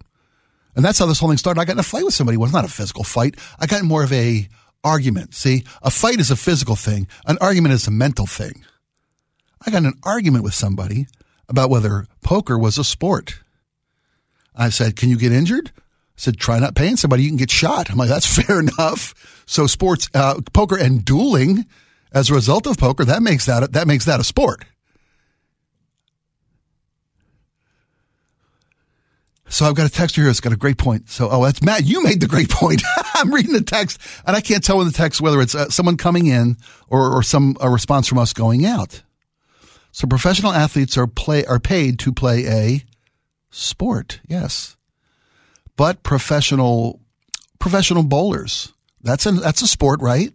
And 0.77 0.85
that's 0.85 0.97
how 0.97 1.07
this 1.07 1.19
whole 1.19 1.27
thing 1.27 1.37
started. 1.37 1.59
I 1.59 1.65
got 1.65 1.73
in 1.73 1.79
a 1.79 1.83
fight 1.83 2.05
with 2.05 2.13
somebody. 2.13 2.37
Well, 2.37 2.45
it's 2.45 2.53
not 2.53 2.63
a 2.63 2.69
physical 2.69 3.03
fight. 3.03 3.35
I 3.59 3.65
got 3.65 3.83
more 3.83 4.03
of 4.03 4.13
a 4.13 4.47
argument. 4.85 5.35
See, 5.35 5.65
a 5.81 5.91
fight 5.91 6.21
is 6.21 6.31
a 6.31 6.37
physical 6.37 6.77
thing. 6.77 7.09
An 7.25 7.37
argument 7.41 7.73
is 7.73 7.85
a 7.85 7.91
mental 7.91 8.27
thing. 8.27 8.63
I 9.65 9.71
got 9.71 9.83
an 9.83 9.93
argument 10.03 10.43
with 10.43 10.53
somebody 10.53 11.07
about 11.49 11.69
whether 11.69 12.07
poker 12.23 12.57
was 12.57 12.77
a 12.77 12.83
sport. 12.83 13.39
I 14.55 14.69
said, 14.69 14.95
can 14.95 15.09
you 15.09 15.17
get 15.17 15.31
injured? 15.31 15.71
I 15.75 15.81
said, 16.17 16.37
try 16.37 16.59
not 16.59 16.75
paying 16.75 16.97
somebody. 16.97 17.23
You 17.23 17.29
can 17.29 17.37
get 17.37 17.51
shot. 17.51 17.89
I'm 17.89 17.97
like, 17.97 18.09
that's 18.09 18.25
fair 18.43 18.59
enough. 18.59 19.43
So 19.45 19.67
sports, 19.67 20.09
uh, 20.13 20.41
poker 20.53 20.77
and 20.77 21.03
dueling 21.05 21.65
as 22.11 22.29
a 22.29 22.33
result 22.33 22.67
of 22.67 22.77
poker, 22.77 23.05
that 23.05 23.21
makes 23.21 23.45
that, 23.45 23.73
that 23.73 23.87
makes 23.87 24.05
that 24.05 24.19
a 24.19 24.23
sport. 24.23 24.65
So 29.49 29.65
I've 29.65 29.75
got 29.75 29.87
a 29.87 29.93
texter 29.93 30.17
here 30.17 30.25
that's 30.25 30.41
got 30.41 30.51
a 30.51 30.57
great 30.57 30.77
point. 30.77 31.09
So, 31.09 31.29
oh, 31.31 31.45
that's 31.45 31.61
Matt. 31.61 31.85
You 31.85 32.03
made 32.03 32.19
the 32.19 32.27
great 32.27 32.49
point. 32.51 32.81
I'm 33.15 33.33
reading 33.33 33.53
the 33.53 33.61
text 33.61 33.99
and 34.25 34.35
I 34.35 34.41
can't 34.41 34.63
tell 34.63 34.81
in 34.81 34.87
the 34.87 34.93
text 34.93 35.21
whether 35.21 35.41
it's 35.41 35.55
uh, 35.55 35.69
someone 35.69 35.97
coming 35.97 36.27
in 36.27 36.57
or, 36.89 37.15
or 37.15 37.23
some 37.23 37.55
a 37.61 37.69
response 37.69 38.07
from 38.07 38.17
us 38.17 38.33
going 38.33 38.65
out. 38.65 39.03
So 39.91 40.07
professional 40.07 40.51
athletes 40.53 40.97
are 40.97 41.07
play 41.07 41.45
are 41.45 41.59
paid 41.59 41.99
to 41.99 42.11
play 42.11 42.45
a 42.47 42.83
sport. 43.49 44.19
Yes. 44.27 44.75
But 45.75 46.03
professional 46.03 46.99
professional 47.59 48.03
bowlers, 48.03 48.73
that's 49.01 49.25
a, 49.25 49.31
that's 49.31 49.61
a 49.61 49.67
sport, 49.67 50.01
right? 50.01 50.31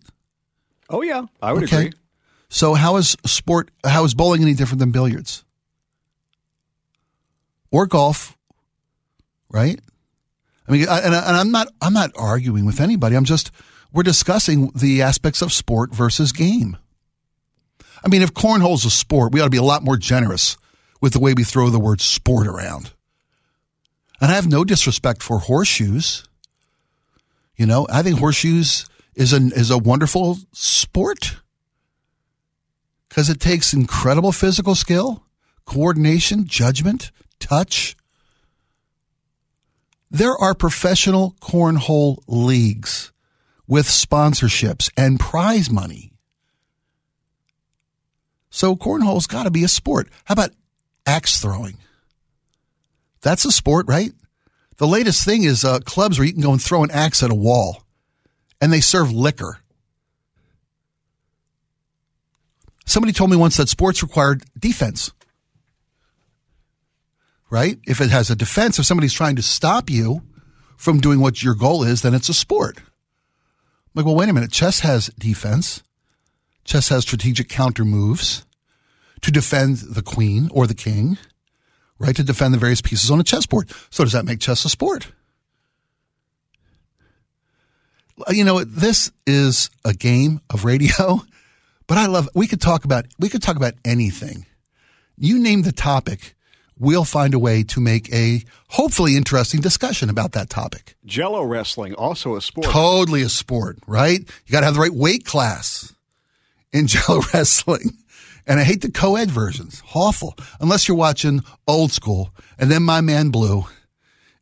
Oh 0.91 1.03
yeah, 1.03 1.23
I 1.41 1.53
would 1.53 1.65
Okay. 1.65 1.77
agree. 1.87 1.93
So 2.49 2.75
how 2.75 2.97
is 2.97 3.17
sport 3.25 3.71
how 3.85 4.05
is 4.05 4.15
bowling 4.15 4.43
any 4.43 4.55
different 4.55 4.81
than 4.81 4.91
billiards? 4.91 5.45
Or 7.71 7.87
golf? 7.87 8.37
Right? 9.51 9.81
I 10.69 10.73
mean 10.73 10.89
I, 10.89 11.01
and, 11.01 11.15
I, 11.15 11.27
and 11.29 11.37
I'm 11.37 11.51
not 11.51 11.69
I'm 11.81 11.95
not 11.95 12.11
arguing 12.17 12.65
with 12.65 12.81
anybody. 12.81 13.17
I'm 13.17 13.25
just 13.25 13.51
we're 13.93 14.03
discussing 14.03 14.71
the 14.75 15.03
aspects 15.03 15.43
of 15.43 15.53
sport 15.53 15.95
versus 15.95 16.33
game. 16.33 16.77
I 18.05 18.09
mean, 18.09 18.23
if 18.23 18.35
cornhole's 18.35 18.85
a 18.85 18.91
sport, 18.91 19.33
we 19.33 19.41
ought 19.41 19.45
to 19.45 19.51
be 19.51 19.57
a 19.57 19.63
lot 19.63 19.85
more 19.85 19.97
generous 19.97 20.57
with 21.01 21.13
the 21.13 21.21
way 21.21 21.35
we 21.35 21.45
throw 21.45 21.71
the 21.71 21.81
word 21.81 22.01
sport 22.01 22.47
around. 22.47 22.93
And 24.21 24.31
I 24.31 24.35
have 24.35 24.47
no 24.47 24.65
disrespect 24.65 25.23
for 25.23 25.39
horseshoes. 25.39 26.25
You 27.57 27.67
know, 27.67 27.87
I 27.91 28.03
think 28.03 28.19
horseshoes 28.19 28.87
is 29.15 29.33
a 29.33 29.37
is 29.37 29.71
a 29.71 29.79
wonderful 29.79 30.39
sport 30.53 31.37
because 33.09 33.29
it 33.29 33.41
takes 33.41 33.75
incredible 33.75 34.33
physical 34.33 34.75
skill, 34.75 35.27
coordination, 35.65 36.47
judgment, 36.47 37.11
touch. 37.39 37.97
There 40.11 40.37
are 40.37 40.55
professional 40.55 41.35
cornhole 41.41 42.23
leagues 42.27 43.13
with 43.67 43.87
sponsorships 43.87 44.91
and 44.97 45.19
prize 45.19 45.71
money. 45.71 46.12
So 48.53 48.77
cornhole's 48.77 49.27
got 49.27 49.45
to 49.45 49.51
be 49.51 49.65
a 49.65 49.69
sport. 49.69 50.11
How 50.27 50.35
about 50.35 50.51
axe 51.07 51.41
throwing? 51.41 51.79
That's 53.23 53.47
a 53.47 53.51
sport, 53.51 53.87
right? 53.89 54.13
The 54.77 54.87
latest 54.87 55.25
thing 55.25 55.45
is 55.45 55.65
uh, 55.65 55.81
clubs 55.81 56.19
where 56.19 56.27
you 56.27 56.35
can 56.35 56.43
go 56.43 56.53
and 56.53 56.61
throw 56.61 56.85
an 56.85 56.91
axe 56.91 57.23
at 57.23 57.31
a 57.31 57.35
wall, 57.35 57.83
and 58.61 58.71
they 58.71 58.83
serve 58.83 59.11
liquor. 59.11 59.59
Somebody 62.85 63.15
told 63.15 63.31
me 63.31 63.39
once 63.39 63.57
that 63.57 63.71
sports 63.71 64.03
required 64.03 64.45
defense. 64.59 65.13
Right? 67.49 67.79
If 67.87 68.03
it 68.03 68.11
has 68.11 68.29
a 68.29 68.37
defense, 68.37 68.79
if 68.79 68.85
somebody's 68.85 69.15
trying 69.15 69.37
to 69.37 69.43
stop 69.43 69.89
you 69.89 70.23
from 70.77 71.01
doing 71.01 71.21
what 71.21 71.43
your 71.43 71.55
goal 71.55 71.85
is, 71.85 72.03
then 72.03 72.13
it's 72.13 72.29
a 72.29 72.35
sport. 72.35 72.77
I'm 72.77 72.85
like, 73.95 74.05
well, 74.05 74.15
wait 74.15 74.29
a 74.29 74.33
minute. 74.35 74.53
Chess 74.53 74.81
has 74.81 75.09
defense. 75.19 75.83
Chess 76.65 76.89
has 76.89 77.03
strategic 77.03 77.49
counter 77.49 77.85
moves 77.85 78.45
to 79.23 79.31
defend 79.31 79.79
the 79.79 80.03
queen 80.03 80.49
or 80.53 80.67
the 80.67 80.75
king, 80.75 81.19
right? 81.99 82.15
To 82.17 82.23
defend 82.23 82.55
the 82.55 82.59
various 82.59 82.81
pieces 82.81 83.11
on 83.11 83.21
a 83.21 83.25
chessboard. 83.25 83.71
So 83.91 84.05
does 84.05 84.13
that 84.13 84.25
make 84.25 84.41
chess 84.41 84.65
a 84.65 84.69
sport? 84.69 85.09
You 88.29 88.45
know, 88.45 88.63
this 88.63 89.11
is 89.27 89.71
a 89.85 89.95
game 89.95 90.41
of 90.51 90.65
radio, 90.65 91.23
but 91.87 91.99
I 91.99 92.07
love, 92.07 92.29
we 92.35 92.47
could 92.47 92.61
talk 92.61 92.85
about, 92.85 93.07
we 93.19 93.29
could 93.29 93.43
talk 93.43 93.57
about 93.57 93.75
anything. 93.85 94.47
You 95.17 95.39
name 95.39 95.63
the 95.63 95.73
topic, 95.73 96.35
we'll 96.79 97.05
find 97.05 97.35
a 97.35 97.39
way 97.39 97.63
to 97.65 97.81
make 97.81 98.13
a 98.13 98.45
hopefully 98.69 99.17
interesting 99.17 99.61
discussion 99.61 100.11
about 100.11 100.33
that 100.33 100.51
topic. 100.51 100.97
Jello 101.05 101.43
wrestling, 101.43 101.95
also 101.95 102.37
a 102.37 102.43
sport. 102.43 102.67
Totally 102.67 103.23
a 103.23 103.29
sport, 103.29 103.79
right? 103.87 104.21
You 104.21 104.53
got 104.53 104.61
to 104.61 104.67
have 104.67 104.75
the 104.75 104.81
right 104.81 104.93
weight 104.95 105.25
class 105.25 105.93
in 106.73 106.87
jello 106.89 107.23
wrestling. 107.33 107.99
And 108.47 108.59
I 108.59 108.65
hate 108.65 108.81
the 108.81 108.91
co-ed 108.91 109.31
versions. 109.31 109.83
Awful. 109.95 110.37
Unless 110.61 110.89
you're 110.89 110.97
watching 110.97 111.43
old 111.69 111.93
school. 111.93 112.35
And 112.59 112.71
then 112.71 112.83
my 112.83 113.01
man 113.01 113.31
Blue 113.31 113.65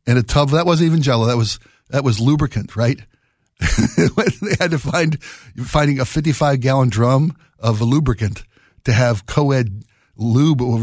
in 0.07 0.17
a 0.17 0.23
tub. 0.23 0.49
That 0.49 0.65
wasn't 0.65 0.87
even 0.87 1.03
jello. 1.03 1.27
That 1.27 1.37
was, 1.37 1.59
that 1.89 2.03
was 2.03 2.19
lubricant, 2.19 2.75
right? 2.75 2.99
they 3.59 4.55
had 4.59 4.71
to 4.71 4.79
find, 4.79 5.23
finding 5.23 5.99
a 5.99 6.05
55 6.05 6.59
gallon 6.61 6.89
drum 6.89 7.37
of 7.59 7.79
a 7.79 7.83
lubricant 7.83 8.43
to 8.85 8.93
have 8.93 9.27
co-ed 9.27 9.83
lube 10.15 10.61
or 10.61 10.79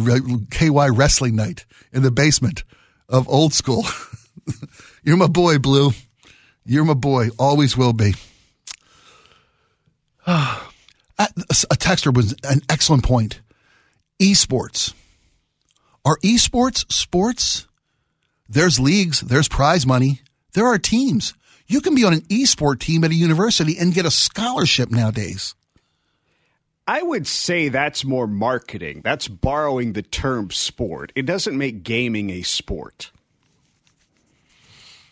KY 0.51 0.91
wrestling 0.91 1.35
night 1.35 1.67
in 1.93 2.03
the 2.03 2.13
basement 2.13 2.63
of 3.09 3.29
old 3.29 3.53
school. 3.53 3.85
You're 5.03 5.17
my 5.17 5.27
boy, 5.27 5.59
Blue. 5.59 5.91
You're 6.65 6.85
my 6.85 6.95
boy. 6.95 7.31
Always 7.37 7.77
will 7.77 7.93
be. 7.93 8.15
a 11.51 11.77
texter 11.77 12.15
was 12.15 12.35
an 12.45 12.61
excellent 12.69 13.05
point. 13.05 13.41
Esports. 14.21 14.95
Are 16.05 16.17
esports 16.19 16.91
sports? 16.93 17.67
There's 18.49 18.81
leagues, 18.81 19.21
there's 19.21 19.49
prize 19.49 19.87
money, 19.87 20.23
there 20.55 20.67
are 20.67 20.79
teams. 20.79 21.35
You 21.67 21.83
can 21.83 21.95
be 21.95 22.05
on 22.05 22.15
an 22.15 22.23
esport 22.23 22.81
team 22.81 23.05
at 23.05 23.11
a 23.11 23.15
university 23.15 23.77
and 23.79 23.93
get 23.93 24.07
a 24.07 24.11
scholarship 24.11 24.91
nowadays. 24.91 25.55
I 26.87 27.03
would 27.03 27.27
say 27.27 27.69
that's 27.69 28.07
more 28.07 28.27
marketing. 28.27 29.03
That's 29.05 29.29
borrowing 29.29 29.93
the 29.93 30.01
term 30.01 30.51
sport. 30.51 31.13
It 31.15 31.27
doesn't 31.27 31.59
make 31.59 31.83
gaming 31.83 32.31
a 32.31 32.41
sport. 32.41 33.11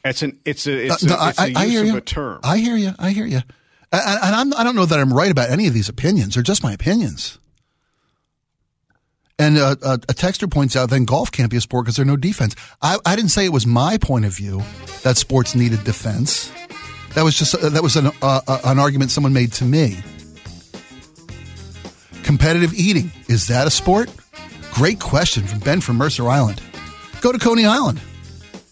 It's 0.02 0.23
an 0.23 0.38
it's 0.47 0.66
a 0.66 0.87
it's, 0.87 1.05
Uh, 1.05 1.09
no, 1.09 1.16
a, 1.21 1.28
it's 1.28 1.38
a 1.38 1.43
I, 1.43 1.52
I 1.55 1.64
use 1.64 1.73
hear 1.73 1.81
of 1.83 1.87
you. 1.88 1.97
a 1.99 2.00
term. 2.00 2.40
I 2.43 2.57
hear 2.59 2.76
you. 2.76 2.93
I 2.99 3.11
hear 3.11 3.26
you. 3.26 3.40
And, 3.93 4.19
and 4.23 4.35
I'm, 4.35 4.55
I 4.55 4.64
don't 4.64 4.76
know 4.76 4.87
that 4.87 4.99
I'm 4.99 5.12
right 5.12 5.31
about 5.31 5.50
any 5.50 5.66
of 5.66 5.75
these 5.75 5.88
opinions. 5.88 6.35
They're 6.35 6.43
just 6.43 6.62
my 6.62 6.73
opinions. 6.73 7.38
And 9.38 9.59
uh, 9.59 9.76
a, 9.83 9.93
a 9.95 10.14
texter 10.14 10.50
points 10.50 10.76
out 10.76 10.88
then 10.88 11.05
golf 11.05 11.31
can't 11.31 11.50
be 11.50 11.59
a 11.59 11.61
sport 11.61 11.85
because 11.85 11.97
there's 11.97 12.09
no 12.09 12.16
defense. 12.16 12.57
I, 12.81 12.99
I 13.05 13.16
didn't 13.16 13.31
say 13.31 13.45
it 13.45 13.52
was 13.52 13.66
my 13.66 13.99
point 13.99 14.25
of 14.25 14.35
view 14.35 14.62
that 15.02 15.19
sports 15.19 15.55
needed 15.55 15.85
defense. 15.85 16.50
That 17.14 17.23
was 17.23 17.37
just 17.38 17.59
that 17.61 17.83
was 17.83 17.97
an 17.97 18.09
uh, 18.23 18.40
uh, 18.47 18.61
an 18.64 18.78
argument 18.78 19.11
someone 19.11 19.33
made 19.33 19.52
to 19.55 19.64
me. 19.64 19.99
Competitive 22.23 22.75
eating 22.75 23.11
is 23.28 23.49
that 23.49 23.66
a 23.66 23.71
sport? 23.71 24.11
Great 24.73 25.00
question 25.00 25.47
from 25.47 25.61
Ben 25.61 25.81
from 25.81 25.97
Mercer 25.97 26.28
Island. 26.28 26.61
Go 27.21 27.33
to 27.33 27.38
Coney 27.38 27.64
Island, 27.64 28.00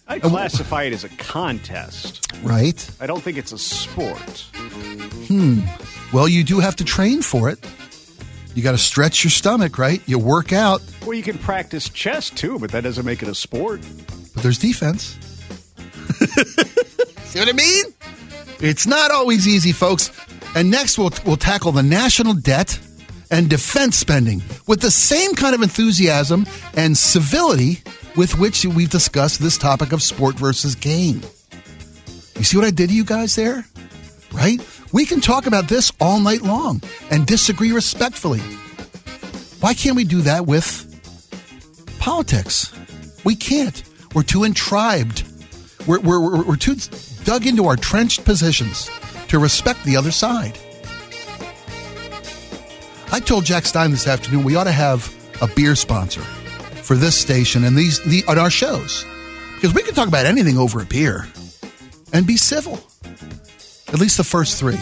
I 0.07 0.19
classify 0.19 0.83
it 0.85 0.93
as 0.93 1.05
a 1.05 1.09
contest. 1.11 2.31
right? 2.43 2.91
I 3.01 3.07
don't 3.07 3.23
think 3.23 3.39
it's 3.39 3.53
a 3.53 3.59
sport. 3.59 4.41
Hmm. 5.29 5.61
Well, 6.13 6.29
you 6.29 6.45
do 6.45 6.61
have 6.61 6.77
to 6.77 6.85
train 6.85 7.23
for 7.23 7.49
it. 7.49 7.59
You 8.55 8.63
got 8.63 8.73
to 8.73 8.79
stretch 8.79 9.25
your 9.25 9.31
stomach, 9.31 9.79
right? 9.79 10.01
You 10.07 10.19
work 10.19 10.53
out, 10.53 10.81
Well, 11.03 11.15
you 11.15 11.23
can 11.23 11.39
practice 11.39 11.89
chess 11.89 12.31
too, 12.31 12.59
but 12.59 12.71
that 12.73 12.83
doesn't 12.85 13.05
make 13.05 13.23
it 13.23 13.29
a 13.29 13.35
sport. 13.35 13.81
but 14.35 14.43
there's 14.43 14.59
defense. 14.59 15.17
See 17.25 17.39
what 17.41 17.49
I 17.49 17.53
mean? 17.53 17.85
It's 18.61 18.87
not 18.87 19.11
always 19.11 19.49
easy, 19.49 19.73
folks. 19.73 20.11
And 20.55 20.71
next, 20.71 20.99
we'll, 20.99 21.11
we'll 21.27 21.37
tackle 21.37 21.73
the 21.73 21.83
national 21.83 22.35
debt 22.35 22.79
and 23.31 23.51
defense 23.51 23.97
spending 23.97 24.43
with 24.69 24.81
the 24.81 24.91
same 24.91 25.35
kind 25.35 25.55
of 25.55 25.63
enthusiasm 25.63 26.47
and 26.77 26.97
civility 26.97 27.83
with 28.17 28.39
which 28.39 28.65
we've 28.65 28.91
discussed 28.91 29.41
this 29.41 29.59
topic 29.59 29.93
of 29.93 30.03
sport 30.03 30.37
versus 30.37 30.75
game. 30.75 31.23
You 32.37 32.45
see 32.45 32.57
what 32.57 32.67
I 32.67 32.71
did 32.71 32.91
to 32.91 32.95
you 32.95 33.05
guys 33.05 33.35
there? 33.37 33.65
Right? 34.33 34.61
We 34.93 35.07
can 35.07 35.21
talk 35.21 35.47
about 35.47 35.69
this 35.69 35.93
all 36.01 36.21
night 36.21 36.43
long 36.43 36.83
and 37.11 37.27
disagree 37.27 37.73
respectfully. 37.73 38.41
Why 39.61 39.75
can't 39.75 39.97
we 39.97 40.05
do 40.05 40.21
that 40.23 40.47
with 40.47 40.91
politics? 41.99 42.73
We 43.25 43.35
can't. 43.35 43.83
We're 44.15 44.23
too 44.23 44.45
entribed. 44.45 45.25
We're, 45.87 46.01
we're, 46.01 46.21
we're, 46.21 46.45
we're 46.45 46.57
too 46.57 46.77
dug 47.25 47.47
into 47.47 47.67
our 47.67 47.77
trenched 47.77 48.25
positions 48.25 48.91
to 49.29 49.39
respect 49.39 49.83
the 49.85 49.97
other 49.97 50.11
side. 50.11 50.59
I 53.11 53.21
told 53.21 53.45
Jack 53.45 53.65
Stein 53.65 53.91
this 53.91 54.07
afternoon 54.07 54.45
we 54.45 54.57
ought 54.57 54.65
to 54.65 54.73
have 54.73 55.13
a 55.41 55.47
beer 55.47 55.75
sponsor 55.75 56.23
for 56.85 56.97
this 56.97 57.17
station 57.19 57.65
and 57.65 57.77
these 57.77 58.01
the, 58.05 58.23
on 58.29 58.39
our 58.39 58.51
shows 58.51 59.05
because 59.55 59.75
we 59.75 59.83
can 59.83 59.95
talk 59.95 60.07
about 60.07 60.27
anything 60.27 60.59
over 60.59 60.83
a 60.83 60.85
beer 60.85 61.27
and 62.13 62.27
be 62.27 62.37
civil. 62.37 62.79
At 63.89 64.01
least 64.01 64.17
the 64.17 64.25
first 64.25 64.59
three 64.59 64.79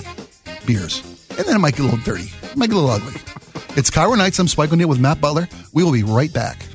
beers, 0.66 1.00
and 1.30 1.46
then 1.46 1.56
it 1.56 1.58
might 1.60 1.76
get 1.76 1.80
a 1.80 1.84
little 1.84 2.00
dirty, 2.00 2.30
it 2.42 2.56
might 2.56 2.70
get 2.70 2.76
a 2.76 2.80
little 2.80 2.90
ugly. 2.90 3.20
It's 3.76 3.90
KIRO 3.90 4.18
Nights. 4.18 4.38
I'm 4.38 4.48
Spike 4.48 4.72
O'Neill 4.72 4.88
with 4.88 5.00
Matt 5.00 5.20
Butler. 5.20 5.48
We 5.72 5.82
will 5.82 5.92
be 5.92 6.02
right 6.02 6.32
back. 6.32 6.66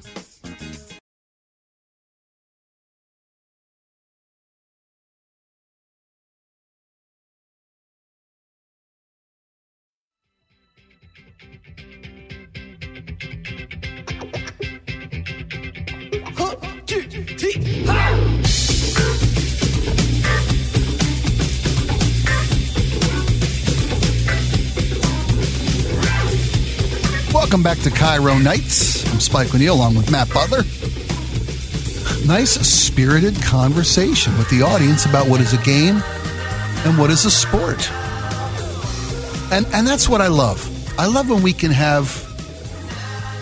Welcome 27.47 27.63
back 27.63 27.79
to 27.83 27.89
KIRO 27.89 28.43
Nights. 28.43 29.10
I'm 29.10 29.21
Spike 29.21 29.55
O'Neill 29.55 29.73
along 29.73 29.95
with 29.95 30.12
Matt 30.12 30.27
Butler. 30.33 30.63
Nice 32.27 32.51
spirited 32.67 33.41
conversation 33.41 34.38
with 34.38 34.49
the 34.49 34.63
audience 34.63 35.05
about 35.05 35.29
what 35.29 35.39
is 35.39 35.53
a 35.53 35.57
game 35.60 36.03
and 36.83 36.97
what 36.97 37.10
is 37.10 37.23
a 37.23 37.31
sport. 37.31 37.89
And 39.49 39.65
and 39.67 39.88
that's 39.88 40.10
what 40.10 40.19
I 40.19 40.27
love. 40.27 40.60
I 40.99 41.05
love 41.05 41.29
when 41.29 41.41
we 41.41 41.53
can 41.53 41.71
have 41.71 42.21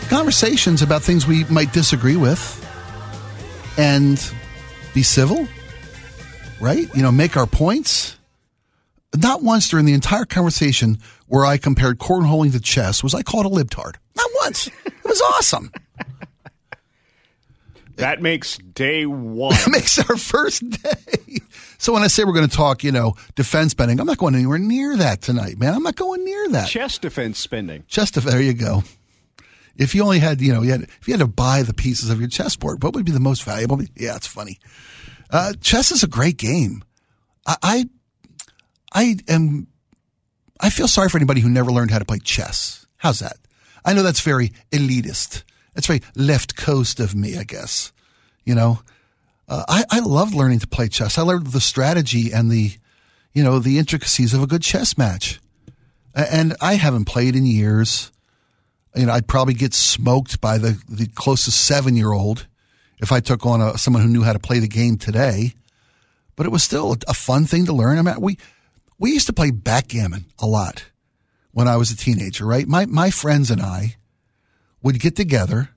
conversations 0.07 0.83
about 0.83 1.01
things 1.01 1.25
we 1.25 1.43
might 1.45 1.73
disagree 1.73 2.15
with 2.15 2.61
and 3.75 4.23
be 4.93 5.01
civil, 5.01 5.47
right? 6.61 6.87
You 6.95 7.01
know, 7.01 7.11
make 7.11 7.37
our 7.37 7.47
points. 7.47 8.14
Not 9.21 9.43
once 9.43 9.69
during 9.69 9.85
the 9.85 9.93
entire 9.93 10.25
conversation 10.25 10.99
where 11.27 11.45
I 11.45 11.57
compared 11.57 11.99
cornholing 11.99 12.51
to 12.53 12.59
chess 12.59 13.03
was 13.03 13.13
I 13.13 13.21
called 13.21 13.45
a 13.45 13.49
libtard. 13.49 13.95
Not 14.15 14.29
once. 14.43 14.67
It 14.85 15.03
was 15.03 15.21
awesome. 15.21 15.71
That 17.97 18.21
makes 18.21 18.57
day 18.57 19.05
one. 19.05 19.55
It 19.55 19.69
makes 19.69 19.97
our 19.97 20.17
first 20.17 20.69
day. 20.69 21.39
So 21.77 21.93
when 21.93 22.03
I 22.03 22.07
say 22.07 22.23
we're 22.23 22.33
going 22.33 22.47
to 22.47 22.55
talk, 22.55 22.83
you 22.83 22.91
know, 22.91 23.13
defense 23.35 23.71
spending, 23.71 23.99
I'm 23.99 24.05
not 24.05 24.17
going 24.17 24.35
anywhere 24.35 24.57
near 24.57 24.97
that 24.97 25.21
tonight, 25.21 25.57
man. 25.59 25.73
I'm 25.73 25.83
not 25.83 25.95
going 25.95 26.25
near 26.25 26.49
that. 26.49 26.67
chess 26.67 26.97
defense 26.97 27.39
spending. 27.39 27.83
Just 27.87 28.15
there 28.15 28.41
you 28.41 28.53
go. 28.53 28.83
If 29.77 29.93
you 29.93 30.03
only 30.03 30.19
had, 30.19 30.41
you 30.41 30.53
know, 30.53 30.61
you 30.61 30.71
had, 30.71 30.83
if 30.83 31.07
you 31.07 31.13
had 31.13 31.19
to 31.19 31.27
buy 31.27 31.63
the 31.63 31.73
pieces 31.73 32.09
of 32.09 32.19
your 32.19 32.29
chessboard, 32.29 32.81
what 32.81 32.93
would 32.95 33.05
be 33.05 33.11
the 33.11 33.19
most 33.19 33.43
valuable? 33.43 33.81
Yeah, 33.95 34.15
it's 34.15 34.27
funny. 34.27 34.59
Uh, 35.29 35.53
chess 35.61 35.91
is 35.91 36.03
a 36.03 36.07
great 36.07 36.37
game. 36.37 36.83
I, 37.45 37.57
I, 37.61 37.89
I 38.95 39.17
am, 39.27 39.67
I 40.59 40.69
feel 40.69 40.87
sorry 40.87 41.09
for 41.09 41.17
anybody 41.17 41.41
who 41.41 41.49
never 41.49 41.69
learned 41.69 41.91
how 41.91 41.99
to 41.99 42.05
play 42.05 42.19
chess. 42.19 42.87
How's 42.97 43.19
that? 43.19 43.37
I 43.83 43.93
know 43.93 44.01
that's 44.01 44.21
very 44.21 44.53
elitist. 44.71 45.43
That's 45.73 45.87
very 45.87 46.01
left 46.15 46.55
coast 46.55 47.01
of 47.01 47.13
me, 47.13 47.37
I 47.37 47.43
guess. 47.43 47.91
You 48.45 48.55
know, 48.55 48.79
uh, 49.49 49.65
I, 49.67 49.83
I 49.91 49.99
loved 49.99 50.33
learning 50.33 50.59
to 50.59 50.67
play 50.67 50.87
chess. 50.87 51.17
I 51.17 51.23
learned 51.23 51.47
the 51.47 51.59
strategy 51.59 52.31
and 52.31 52.49
the, 52.49 52.71
you 53.33 53.43
know, 53.43 53.59
the 53.59 53.77
intricacies 53.77 54.33
of 54.33 54.41
a 54.41 54.47
good 54.47 54.61
chess 54.61 54.97
match. 54.97 55.41
And 56.15 56.55
I 56.61 56.75
haven't 56.75 57.05
played 57.05 57.35
in 57.35 57.45
years. 57.45 58.13
You 58.95 59.07
know, 59.07 59.11
I'd 59.11 59.27
probably 59.27 59.55
get 59.55 59.73
smoked 59.73 60.39
by 60.39 60.57
the, 60.57 60.81
the 60.87 61.07
closest 61.07 61.65
seven 61.65 61.97
year 61.97 62.13
old 62.13 62.47
if 62.99 63.11
I 63.11 63.19
took 63.19 63.45
on 63.45 63.59
a, 63.59 63.77
someone 63.77 64.01
who 64.01 64.07
knew 64.07 64.23
how 64.23 64.31
to 64.31 64.39
play 64.39 64.59
the 64.59 64.69
game 64.69 64.97
today. 64.97 65.53
But 66.37 66.45
it 66.45 66.51
was 66.51 66.63
still 66.63 66.95
a 67.07 67.13
fun 67.13 67.45
thing 67.45 67.65
to 67.65 67.73
learn. 67.73 67.97
I 67.97 68.01
mean, 68.01 68.21
we, 68.21 68.37
We 68.97 69.11
used 69.11 69.27
to 69.27 69.33
play 69.33 69.51
backgammon 69.51 70.25
a 70.39 70.45
lot 70.45 70.85
when 71.51 71.67
I 71.67 71.77
was 71.77 71.91
a 71.91 71.97
teenager, 71.97 72.45
right? 72.45 72.67
My, 72.67 72.85
my 72.85 73.09
friends 73.09 73.51
and 73.51 73.61
I 73.61 73.95
would 74.81 74.99
get 74.99 75.15
together 75.15 75.69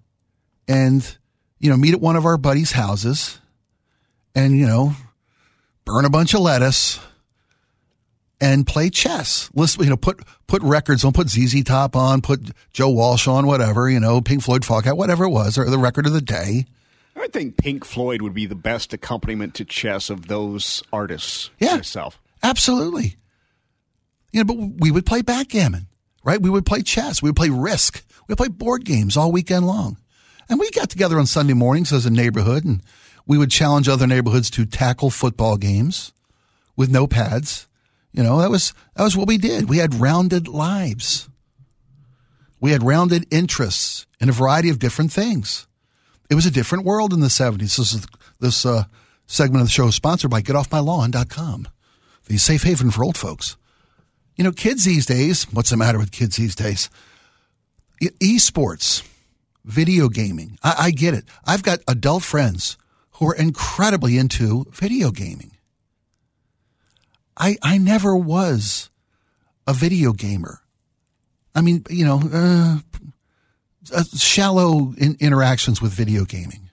and, 0.66 1.16
you 1.58 1.70
know, 1.70 1.76
meet 1.76 1.94
at 1.94 2.00
one 2.00 2.16
of 2.16 2.26
our 2.26 2.36
buddies' 2.36 2.72
houses 2.72 3.38
and, 4.34 4.56
you 4.56 4.66
know, 4.66 4.94
burn 5.84 6.04
a 6.04 6.10
bunch 6.10 6.34
of 6.34 6.40
lettuce 6.40 7.00
and 8.40 8.66
play 8.66 8.90
chess. 8.90 9.50
Listen, 9.54 9.82
you 9.82 9.90
know, 9.90 9.96
put, 9.96 10.20
put 10.46 10.62
records 10.62 11.04
on, 11.04 11.12
put 11.12 11.28
ZZ 11.28 11.64
Top 11.64 11.96
on, 11.96 12.22
put 12.22 12.50
Joe 12.72 12.90
Walsh 12.90 13.26
on, 13.26 13.46
whatever, 13.46 13.88
you 13.88 13.98
know, 13.98 14.20
Pink 14.20 14.42
Floyd, 14.42 14.64
Fallout, 14.64 14.96
whatever 14.96 15.24
it 15.24 15.30
was, 15.30 15.58
or 15.58 15.68
the 15.68 15.78
record 15.78 16.06
of 16.06 16.12
the 16.12 16.20
day. 16.20 16.66
I 17.16 17.26
think 17.28 17.56
Pink 17.56 17.84
Floyd 17.84 18.22
would 18.22 18.34
be 18.34 18.46
the 18.46 18.54
best 18.54 18.92
accompaniment 18.92 19.54
to 19.54 19.64
chess 19.64 20.08
of 20.08 20.28
those 20.28 20.82
artists. 20.92 21.50
Yeah. 21.58 21.76
Myself. 21.76 22.20
Absolutely. 22.42 23.16
You 24.32 24.44
know, 24.44 24.44
but 24.44 24.80
we 24.80 24.90
would 24.90 25.06
play 25.06 25.22
backgammon, 25.22 25.88
right? 26.24 26.40
We 26.40 26.50
would 26.50 26.66
play 26.66 26.82
chess. 26.82 27.22
We 27.22 27.30
would 27.30 27.36
play 27.36 27.50
Risk. 27.50 28.04
We 28.26 28.32
would 28.32 28.38
play 28.38 28.48
board 28.48 28.84
games 28.84 29.16
all 29.16 29.32
weekend 29.32 29.66
long. 29.66 29.96
And 30.48 30.58
we 30.58 30.70
got 30.70 30.90
together 30.90 31.18
on 31.18 31.26
Sunday 31.26 31.54
mornings 31.54 31.92
as 31.92 32.06
a 32.06 32.10
neighborhood 32.10 32.64
and 32.64 32.82
we 33.26 33.38
would 33.38 33.50
challenge 33.50 33.88
other 33.88 34.06
neighborhoods 34.06 34.50
to 34.50 34.64
tackle 34.64 35.10
football 35.10 35.56
games 35.56 36.12
with 36.76 36.90
no 36.90 37.06
pads. 37.06 37.66
You 38.12 38.22
know, 38.22 38.38
that 38.38 38.50
was, 38.50 38.72
that 38.96 39.04
was 39.04 39.16
what 39.16 39.28
we 39.28 39.36
did. 39.36 39.68
We 39.68 39.78
had 39.78 39.94
rounded 39.94 40.48
lives. 40.48 41.28
We 42.58 42.72
had 42.72 42.82
rounded 42.82 43.26
interests 43.30 44.06
in 44.18 44.28
a 44.28 44.32
variety 44.32 44.70
of 44.70 44.78
different 44.78 45.12
things. 45.12 45.66
It 46.30 46.34
was 46.34 46.46
a 46.46 46.50
different 46.50 46.84
world 46.84 47.12
in 47.12 47.20
the 47.20 47.28
70s. 47.28 47.76
This, 47.76 47.92
is, 47.92 48.06
this 48.40 48.66
uh, 48.66 48.84
segment 49.26 49.60
of 49.60 49.68
the 49.68 49.72
show 49.72 49.88
is 49.88 49.94
sponsored 49.94 50.30
by 50.30 50.42
GetOffMyLawn.com, 50.42 51.68
the 52.28 52.36
safe 52.36 52.62
haven 52.62 52.90
for 52.90 53.04
old 53.04 53.16
folks. 53.16 53.56
You 54.36 54.44
know, 54.44 54.52
kids 54.52 54.84
these 54.84 55.06
days, 55.06 55.44
what's 55.52 55.70
the 55.70 55.76
matter 55.76 55.98
with 55.98 56.12
kids 56.12 56.36
these 56.36 56.54
days? 56.54 56.88
Esports, 58.00 59.02
video 59.64 60.08
gaming. 60.08 60.58
I, 60.62 60.74
I 60.78 60.90
get 60.92 61.14
it. 61.14 61.24
I've 61.44 61.64
got 61.64 61.80
adult 61.88 62.22
friends 62.22 62.76
who 63.12 63.28
are 63.28 63.34
incredibly 63.34 64.16
into 64.16 64.66
video 64.70 65.10
gaming. 65.10 65.52
I, 67.36 67.56
I 67.62 67.78
never 67.78 68.14
was 68.16 68.90
a 69.66 69.72
video 69.72 70.12
gamer. 70.12 70.60
I 71.54 71.60
mean, 71.60 71.84
you 71.90 72.04
know, 72.04 72.20
uh, 72.32 72.78
uh, 73.94 74.04
shallow 74.16 74.94
in, 74.96 75.16
interactions 75.18 75.82
with 75.82 75.92
video 75.92 76.24
gaming. 76.24 76.70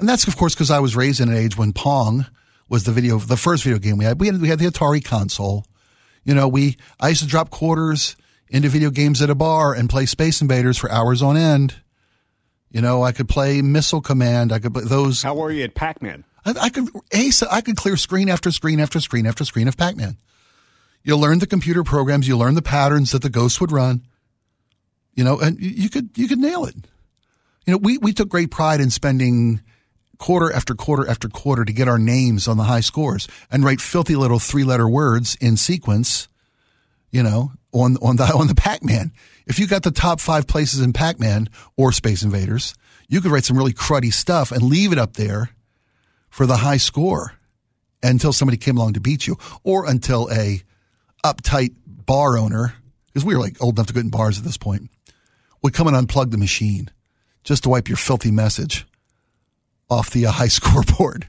And 0.00 0.08
that's, 0.08 0.26
of 0.26 0.36
course, 0.36 0.54
because 0.54 0.70
I 0.70 0.80
was 0.80 0.96
raised 0.96 1.20
in 1.20 1.28
an 1.28 1.36
age 1.36 1.56
when 1.56 1.72
Pong 1.72 2.26
was 2.70 2.84
the 2.84 2.92
video, 2.92 3.18
the 3.18 3.36
first 3.36 3.64
video 3.64 3.78
game 3.78 3.98
we 3.98 4.06
had. 4.06 4.18
We 4.18 4.28
had, 4.28 4.40
we 4.40 4.48
had 4.48 4.58
the 4.58 4.66
Atari 4.66 5.04
console. 5.04 5.66
You 6.24 6.34
know, 6.34 6.48
we, 6.48 6.76
I 6.98 7.10
used 7.10 7.22
to 7.22 7.28
drop 7.28 7.50
quarters 7.50 8.16
into 8.48 8.68
video 8.68 8.90
games 8.90 9.20
at 9.20 9.28
a 9.28 9.34
bar 9.34 9.74
and 9.74 9.90
play 9.90 10.06
Space 10.06 10.40
Invaders 10.40 10.78
for 10.78 10.90
hours 10.90 11.20
on 11.20 11.36
end. 11.36 11.74
You 12.70 12.80
know, 12.80 13.02
I 13.02 13.12
could 13.12 13.28
play 13.28 13.60
Missile 13.60 14.00
Command. 14.00 14.52
I 14.52 14.60
could 14.60 14.72
play 14.72 14.84
those. 14.84 15.22
How 15.22 15.34
were 15.34 15.50
you 15.50 15.64
at 15.64 15.74
Pac 15.74 16.00
Man? 16.00 16.24
I, 16.44 16.54
I 16.60 16.68
could 16.70 16.88
ace. 17.12 17.42
I 17.42 17.60
could 17.60 17.76
clear 17.76 17.96
screen 17.96 18.28
after 18.28 18.50
screen 18.50 18.80
after 18.80 19.00
screen 19.00 19.26
after 19.26 19.44
screen 19.44 19.68
of 19.68 19.76
Pac-Man. 19.76 20.16
You 21.02 21.16
learn 21.16 21.38
the 21.38 21.46
computer 21.46 21.82
programs. 21.82 22.28
You 22.28 22.36
learn 22.36 22.54
the 22.54 22.62
patterns 22.62 23.12
that 23.12 23.22
the 23.22 23.30
ghosts 23.30 23.60
would 23.60 23.72
run. 23.72 24.06
You 25.14 25.24
know, 25.24 25.38
and 25.38 25.58
you, 25.60 25.70
you 25.70 25.90
could 25.90 26.10
you 26.16 26.28
could 26.28 26.38
nail 26.38 26.64
it. 26.64 26.76
You 27.66 27.72
know, 27.72 27.78
we 27.78 27.98
we 27.98 28.12
took 28.12 28.28
great 28.28 28.50
pride 28.50 28.80
in 28.80 28.90
spending 28.90 29.60
quarter 30.20 30.52
after 30.52 30.74
quarter 30.74 31.08
after 31.08 31.28
quarter 31.28 31.64
to 31.64 31.72
get 31.72 31.88
our 31.88 31.98
names 31.98 32.46
on 32.46 32.58
the 32.58 32.64
high 32.64 32.80
scores 32.80 33.26
and 33.50 33.64
write 33.64 33.80
filthy 33.80 34.14
little 34.14 34.38
three 34.38 34.62
letter 34.62 34.88
words 34.88 35.36
in 35.40 35.56
sequence. 35.56 36.28
You 37.10 37.24
know, 37.24 37.50
on 37.72 37.96
on 37.96 38.14
the 38.16 38.24
on 38.36 38.46
the 38.46 38.54
Pac-Man. 38.54 39.12
If 39.46 39.58
you 39.58 39.66
got 39.66 39.82
the 39.82 39.90
top 39.90 40.20
five 40.20 40.46
places 40.46 40.80
in 40.80 40.92
Pac-Man 40.92 41.48
or 41.76 41.90
Space 41.90 42.22
Invaders, 42.22 42.74
you 43.08 43.20
could 43.20 43.32
write 43.32 43.44
some 43.44 43.58
really 43.58 43.72
cruddy 43.72 44.12
stuff 44.12 44.52
and 44.52 44.62
leave 44.62 44.92
it 44.92 44.98
up 44.98 45.14
there 45.14 45.50
for 46.28 46.46
the 46.46 46.58
high 46.58 46.76
score 46.76 47.32
until 48.00 48.32
somebody 48.32 48.56
came 48.56 48.76
along 48.76 48.92
to 48.92 49.00
beat 49.00 49.26
you 49.26 49.36
or 49.64 49.86
until 49.86 50.30
a 50.30 50.62
uptight 51.24 51.74
bar 51.84 52.38
owner, 52.38 52.74
because 53.06 53.24
we 53.24 53.34
were 53.34 53.40
like 53.40 53.60
old 53.60 53.76
enough 53.76 53.88
to 53.88 53.92
go 53.92 54.00
in 54.00 54.10
bars 54.10 54.38
at 54.38 54.44
this 54.44 54.56
point, 54.56 54.88
would 55.62 55.74
come 55.74 55.88
and 55.88 55.96
unplug 55.96 56.30
the 56.30 56.38
machine 56.38 56.88
just 57.42 57.64
to 57.64 57.68
wipe 57.68 57.88
your 57.88 57.96
filthy 57.96 58.30
message 58.30 58.86
off 59.90 60.10
the 60.10 60.26
uh, 60.26 60.32
high 60.32 60.48
scoreboard. 60.58 61.28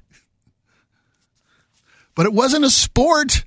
But 2.15 2.25
it 2.25 2.33
wasn't 2.33 2.65
a 2.65 2.69
sport. 2.69 3.43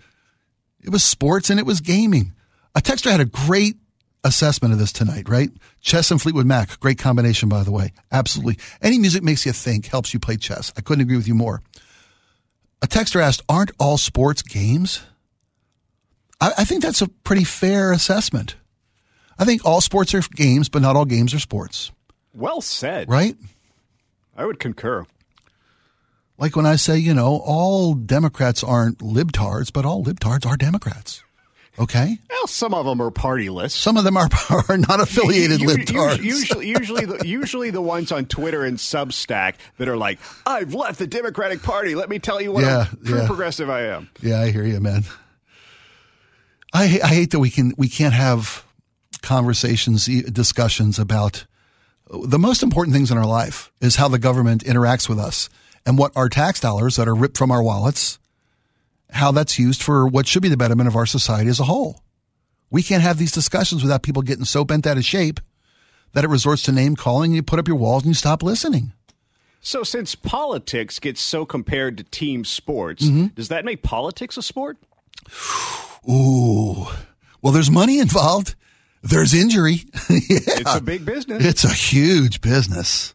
It 0.83 0.91
was 0.91 1.05
sports 1.05 1.51
and 1.51 1.61
it 1.61 1.67
was 1.67 1.81
gaming. 1.81 2.33
A 2.75 2.81
texter 2.81 3.11
had 3.11 3.21
a 3.21 3.25
great 3.27 3.77
assessment 4.25 4.73
of 4.73 4.79
this 4.81 4.93
tonight, 4.93 5.29
right? 5.29 5.51
Chess 5.81 6.11
and 6.11 6.21
Fleetwood 6.21 6.47
Mac, 6.47 6.81
great 6.81 6.99
combination, 6.99 7.49
by 7.49 7.63
the 7.63 7.71
way. 7.71 7.93
Absolutely. 8.11 8.59
Any 8.83 8.99
music 8.99 9.23
makes 9.23 9.45
you 9.45 9.53
think, 9.53 9.87
helps 9.87 10.15
you 10.15 10.21
play 10.21 10.37
chess. 10.37 10.73
I 10.77 10.81
couldn't 10.81 11.03
agree 11.03 11.17
with 11.17 11.29
you 11.29 11.35
more. 11.35 11.63
A 12.83 12.87
texter 12.87 13.21
asked, 13.21 13.43
aren't 13.49 13.71
all 13.79 13.99
sports 13.99 14.43
games? 14.43 15.03
I, 16.41 16.53
I 16.59 16.65
think 16.65 16.83
that's 16.83 17.03
a 17.03 17.09
pretty 17.09 17.45
fair 17.45 17.93
assessment. 17.93 18.57
I 19.39 19.45
think 19.45 19.65
all 19.65 19.81
sports 19.81 20.15
are 20.15 20.23
games, 20.35 20.69
but 20.69 20.81
not 20.83 20.97
all 20.97 21.05
games 21.05 21.35
are 21.35 21.39
sports, 21.39 21.91
Well 22.35 22.61
said. 22.61 23.09
right? 23.11 23.37
I 24.37 24.45
would 24.47 24.59
concur. 24.59 25.05
Like 26.39 26.57
when 26.57 26.67
I 26.67 26.77
say, 26.77 26.99
you 26.99 27.15
know, 27.15 27.41
all 27.45 27.95
Democrats 27.95 28.65
aren't 28.65 28.99
libtards, 28.99 29.73
but 29.73 29.85
all 29.85 30.05
libtards 30.05 30.45
are 30.47 30.57
Democrats. 30.57 31.23
Okay? 31.79 32.19
Well, 32.31 32.47
some 32.47 32.73
of 32.75 32.87
them 32.87 33.01
are 33.01 33.11
partyless. 33.11 33.71
Some 33.73 33.97
of 33.97 34.05
them 34.05 34.17
are, 34.17 34.29
are 34.69 34.77
not 34.79 35.01
affiliated 35.01 35.61
U- 35.61 35.71
u- 35.71 35.77
libtards. 35.77 36.23
Usually, 36.23 36.69
usually, 36.69 37.05
the, 37.05 37.27
usually 37.27 37.71
the 37.71 37.81
ones 37.81 38.13
on 38.13 38.27
Twitter 38.27 38.65
and 38.65 38.79
Substack 38.79 39.55
that 39.79 39.89
are 39.89 39.97
like, 39.97 40.19
"I've 40.47 40.73
left 40.75 40.99
the 41.01 41.07
Democratic 41.07 41.63
Party. 41.63 41.95
Let 41.97 42.09
me 42.09 42.19
tell 42.21 42.41
you 42.41 42.53
what 42.53 42.63
Yeah, 42.63 42.87
a 42.93 42.97
true 43.05 43.19
yeah. 43.21 43.27
progressive 43.27 43.69
I 43.71 43.83
am." 43.87 44.09
Yeah, 44.21 44.41
I 44.41 44.51
hear 44.53 44.65
you, 44.65 44.79
man. 44.81 45.03
I 46.73 47.01
I 47.03 47.09
hate 47.09 47.31
that 47.33 47.41
we 47.41 47.51
can 47.51 47.73
we 47.77 47.89
can't 47.89 48.15
have 48.15 48.65
conversations, 49.23 50.07
discussions 50.07 50.99
about 51.01 51.45
the 52.23 52.39
most 52.39 52.63
important 52.63 52.95
things 52.95 53.11
in 53.11 53.19
our 53.19 53.27
life 53.27 53.71
is 53.81 53.97
how 53.97 54.09
the 54.09 54.19
government 54.19 54.65
interacts 54.65 55.09
with 55.09 55.19
us 55.19 55.49
and 55.87 55.99
what 55.99 56.13
our 56.17 56.29
tax 56.29 56.61
dollars 56.61 56.97
that 56.97 57.09
are 57.09 57.15
ripped 57.15 57.37
from 57.37 57.51
our 57.51 57.63
wallets, 57.63 58.19
how 59.11 59.33
that's 59.33 59.59
used 59.59 59.83
for 59.83 60.07
what 60.07 60.27
should 60.27 60.43
be 60.43 60.49
the 60.49 60.57
betterment 60.57 60.89
of 60.89 60.97
our 60.97 61.07
society 61.07 61.51
as 61.51 61.61
a 61.61 61.65
whole. 61.65 62.01
We 62.71 62.83
can't 62.83 63.03
have 63.03 63.19
these 63.19 63.33
discussions 63.33 63.83
without 63.83 64.03
people 64.03 64.23
getting 64.23 64.45
so 64.45 64.65
bent 64.65 64.87
out 64.87 64.97
of 64.97 65.05
shape 65.05 65.41
that 66.13 66.25
it 66.25 66.29
resorts 66.29 66.63
to 66.63 66.73
name 66.73 66.97
calling. 66.97 67.31
And 67.31 67.37
you 67.37 67.43
put 67.43 67.59
up 67.59 67.69
your 67.69 67.77
walls 67.77 68.03
and 68.03 68.11
you 68.11 68.15
stop 68.15 68.43
listening. 68.43 68.93
So, 69.61 69.83
since 69.83 70.15
politics 70.15 70.99
gets 70.99 71.21
so 71.21 71.47
compared 71.47 71.97
to 71.99 72.05
team 72.05 72.45
sports, 72.45 73.05
Mm-hmm. 73.05 73.27
does 73.29 73.49
that 73.49 73.65
make 73.65 73.83
politics 73.83 74.37
a 74.37 74.43
sport? 74.43 74.77
Ooh, 76.09 76.87
well, 77.41 77.53
there's 77.53 77.71
money 77.71 77.99
involved. 77.99 78.55
There's 79.05 79.35
injury. 79.35 79.85
yeah. 80.09 80.39
It's 80.47 80.75
a 80.77 80.81
big 80.81 81.05
business. 81.05 81.45
It's 81.45 81.65
a 81.65 81.73
huge 81.73 82.41
business. 82.41 83.15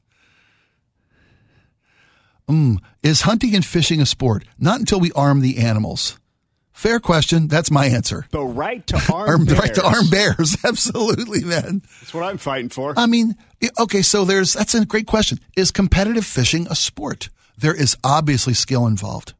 Mm, 2.47 2.78
is 3.02 3.21
hunting 3.21 3.56
and 3.56 3.65
fishing 3.65 3.99
a 3.99 4.06
sport? 4.06 4.43
Not 4.60 4.80
until 4.80 4.99
we 4.99 5.12
arm 5.13 5.41
the 5.41 5.58
animals. 5.58 6.19
Fair 6.71 6.99
question. 6.99 7.47
That's 7.47 7.71
my 7.71 7.88
answer. 7.88 8.25
the 8.30 8.45
right 8.45 8.86
to 8.88 8.95
arm, 9.12 9.30
Arm, 9.30 9.45
the 9.45 9.56
right 9.56 9.73
to 9.73 9.84
arm 9.84 10.10
bears. 10.10 10.56
Absolutely, 10.63 11.43
man. 11.43 11.82
That's 11.99 12.13
what 12.13 12.23
I'm 12.23 12.38
fighting 12.38 12.69
for. 12.69 12.93
I 12.95 13.08
mean, 13.08 13.36
okay, 13.80 14.04
so 14.04 14.25
there's, 14.25 14.54
that's 14.54 14.75
a 14.75 14.86
great 14.86 15.08
question. 15.08 15.39
Is 15.58 15.71
competitive 15.71 16.25
fishing 16.25 16.67
a 16.69 16.75
sport? 16.75 17.30
There 17.58 17.75
is 17.75 17.97
obviously 18.04 18.54
skill 18.54 18.86
involved. 18.88 19.34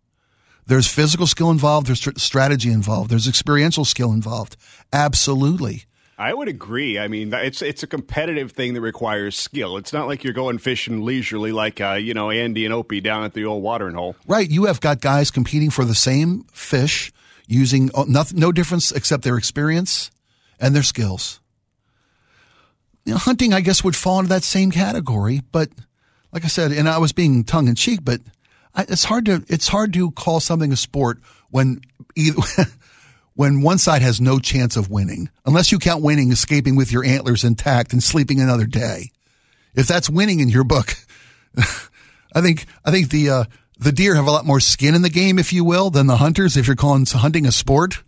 There's 0.66 0.88
physical 0.88 1.28
skill 1.28 1.50
involved. 1.52 1.88
There's 1.88 2.08
strategy 2.22 2.72
involved. 2.72 3.10
There's 3.10 3.28
experiential 3.28 3.86
skill 3.86 4.12
involved. 4.12 4.58
Absolutely. 4.92 5.86
I 6.20 6.34
would 6.34 6.50
agree. 6.50 7.00
I 7.00 7.08
mean, 7.08 7.34
it's 7.34 7.62
it's 7.62 7.82
a 7.82 7.88
competitive 7.88 8.52
thing 8.52 8.74
that 8.74 8.82
requires 8.82 9.40
skill. 9.40 9.78
It's 9.78 9.94
not 9.94 10.06
like 10.06 10.26
you're 10.26 10.34
going 10.34 10.58
fishing 10.58 11.02
leisurely 11.02 11.54
like 11.54 11.80
uh, 11.80 11.94
you 11.94 12.14
know 12.14 12.30
Andy 12.30 12.66
and 12.66 12.74
Opie 12.74 13.00
down 13.00 13.24
at 13.24 13.34
the 13.34 13.46
old 13.46 13.64
watering 13.64 13.96
hole. 13.96 14.18
Right. 14.28 14.48
You 14.50 14.66
have 14.66 14.82
got 14.82 15.00
guys 15.00 15.32
competing 15.32 15.70
for 15.70 15.86
the 15.86 15.96
same 15.96 16.44
fish 16.52 17.14
using 17.48 17.90
oh, 17.94 18.04
nothing, 18.04 18.38
no 18.38 18.52
difference 18.52 18.92
except 18.92 19.24
their 19.24 19.38
experience 19.38 20.12
and 20.60 20.76
their 20.76 20.84
skills. 20.84 21.40
You 23.06 23.14
know, 23.14 23.18
hunting, 23.18 23.54
I 23.54 23.62
guess, 23.62 23.82
would 23.86 23.96
fall 23.96 24.20
into 24.20 24.30
that 24.30 24.44
same 24.44 24.72
category. 24.72 25.42
But 25.54 25.70
like 26.34 26.44
I 26.44 26.50
said, 26.50 26.74
and 26.74 26.90
I 26.90 26.98
was 26.98 27.14
being 27.14 27.46
tongue 27.46 27.70
in 27.70 27.76
cheek, 27.76 28.02
but 28.04 28.20
I, 28.76 28.82
it's 28.90 29.06
hard 29.06 29.26
to 29.28 29.46
it's 29.48 29.70
hard 29.70 29.94
to 29.94 30.12
call 30.12 30.42
something 30.42 30.74
a 30.74 30.78
sport 30.78 31.20
when 31.50 31.80
either. 32.18 32.42
When 33.40 33.62
one 33.62 33.78
side 33.78 34.02
has 34.02 34.20
no 34.20 34.38
chance 34.38 34.76
of 34.76 34.90
winning, 34.90 35.30
unless 35.46 35.72
you 35.72 35.80
count 35.80 36.04
winning 36.04 36.30
escaping 36.30 36.76
with 36.76 36.92
your 36.92 37.06
antlers 37.06 37.46
intact 37.46 37.94
and 37.94 38.04
sleeping 38.04 38.42
another 38.42 38.66
day. 38.66 39.12
If 39.74 39.88
that's 39.88 40.10
winning 40.10 40.42
in 40.42 40.50
your 40.50 40.66
book, 40.66 40.96
I 42.36 42.42
think 42.42 42.66
I 42.84 42.92
think 42.92 43.12
the 43.12 43.30
uh, 43.30 43.44
the 43.80 43.94
deer 43.94 44.16
have 44.16 44.28
a 44.28 44.32
lot 44.32 44.46
more 44.46 44.60
skin 44.60 44.94
in 44.94 45.04
the 45.04 45.10
game, 45.10 45.40
if 45.40 45.54
you 45.54 45.64
will, 45.64 45.90
than 45.90 46.06
the 46.06 46.18
hunters. 46.18 46.58
If 46.58 46.68
you're 46.68 46.76
calling 46.76 47.06
hunting 47.06 47.46
a 47.46 47.52
sport, 47.54 48.04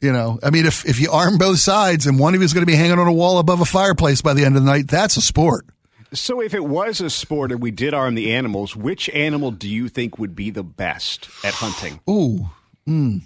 You 0.00 0.12
know, 0.12 0.40
I 0.42 0.50
mean, 0.50 0.66
if, 0.66 0.84
if 0.84 0.98
you 0.98 1.12
arm 1.12 1.38
both 1.38 1.60
sides 1.60 2.04
and 2.08 2.18
one 2.18 2.34
of 2.34 2.40
you 2.40 2.44
is 2.44 2.52
going 2.52 2.66
to 2.66 2.70
be 2.70 2.74
hanging 2.74 2.98
on 2.98 3.06
a 3.06 3.12
wall 3.12 3.38
above 3.38 3.60
a 3.60 3.64
fireplace 3.64 4.20
by 4.22 4.34
the 4.34 4.44
end 4.44 4.56
of 4.56 4.64
the 4.64 4.70
night, 4.70 4.88
that's 4.88 5.16
a 5.16 5.22
sport. 5.22 5.66
So, 6.12 6.40
if 6.40 6.52
it 6.52 6.64
was 6.64 7.00
a 7.00 7.10
sport 7.10 7.52
and 7.52 7.62
we 7.62 7.70
did 7.70 7.94
arm 7.94 8.16
the 8.16 8.34
animals, 8.34 8.74
which 8.74 9.08
animal 9.10 9.52
do 9.52 9.68
you 9.68 9.88
think 9.88 10.18
would 10.18 10.34
be 10.34 10.50
the 10.50 10.64
best 10.64 11.28
at 11.44 11.54
hunting? 11.54 12.00
Ooh, 12.10 12.50
mm. 12.88 13.22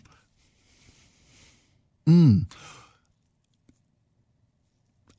Mm. 2.09 2.51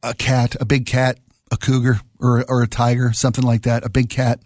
A 0.02 0.14
cat, 0.14 0.56
a 0.60 0.66
big 0.66 0.86
cat, 0.86 1.20
a 1.52 1.58
cougar, 1.58 2.00
or, 2.20 2.44
or 2.50 2.64
a 2.64 2.68
tiger, 2.68 3.14
something 3.14 3.44
like 3.44 3.64
that. 3.64 3.86
A 3.86 3.90
big 3.90 4.10
cat 4.10 4.40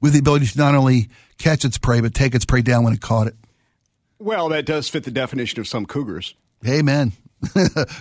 with 0.00 0.14
the 0.14 0.20
ability 0.20 0.46
to 0.46 0.58
not 0.58 0.74
only 0.74 1.08
catch 1.38 1.64
its 1.64 1.76
prey, 1.76 2.00
but 2.00 2.14
take 2.14 2.34
its 2.34 2.44
prey 2.44 2.62
down 2.62 2.84
when 2.84 2.92
it 2.92 3.00
caught 3.00 3.26
it. 3.26 3.34
Well, 4.18 4.48
that 4.50 4.64
does 4.64 4.88
fit 4.88 5.04
the 5.04 5.10
definition 5.10 5.60
of 5.60 5.68
some 5.68 5.84
cougars. 5.84 6.34
Amen. 6.66 7.12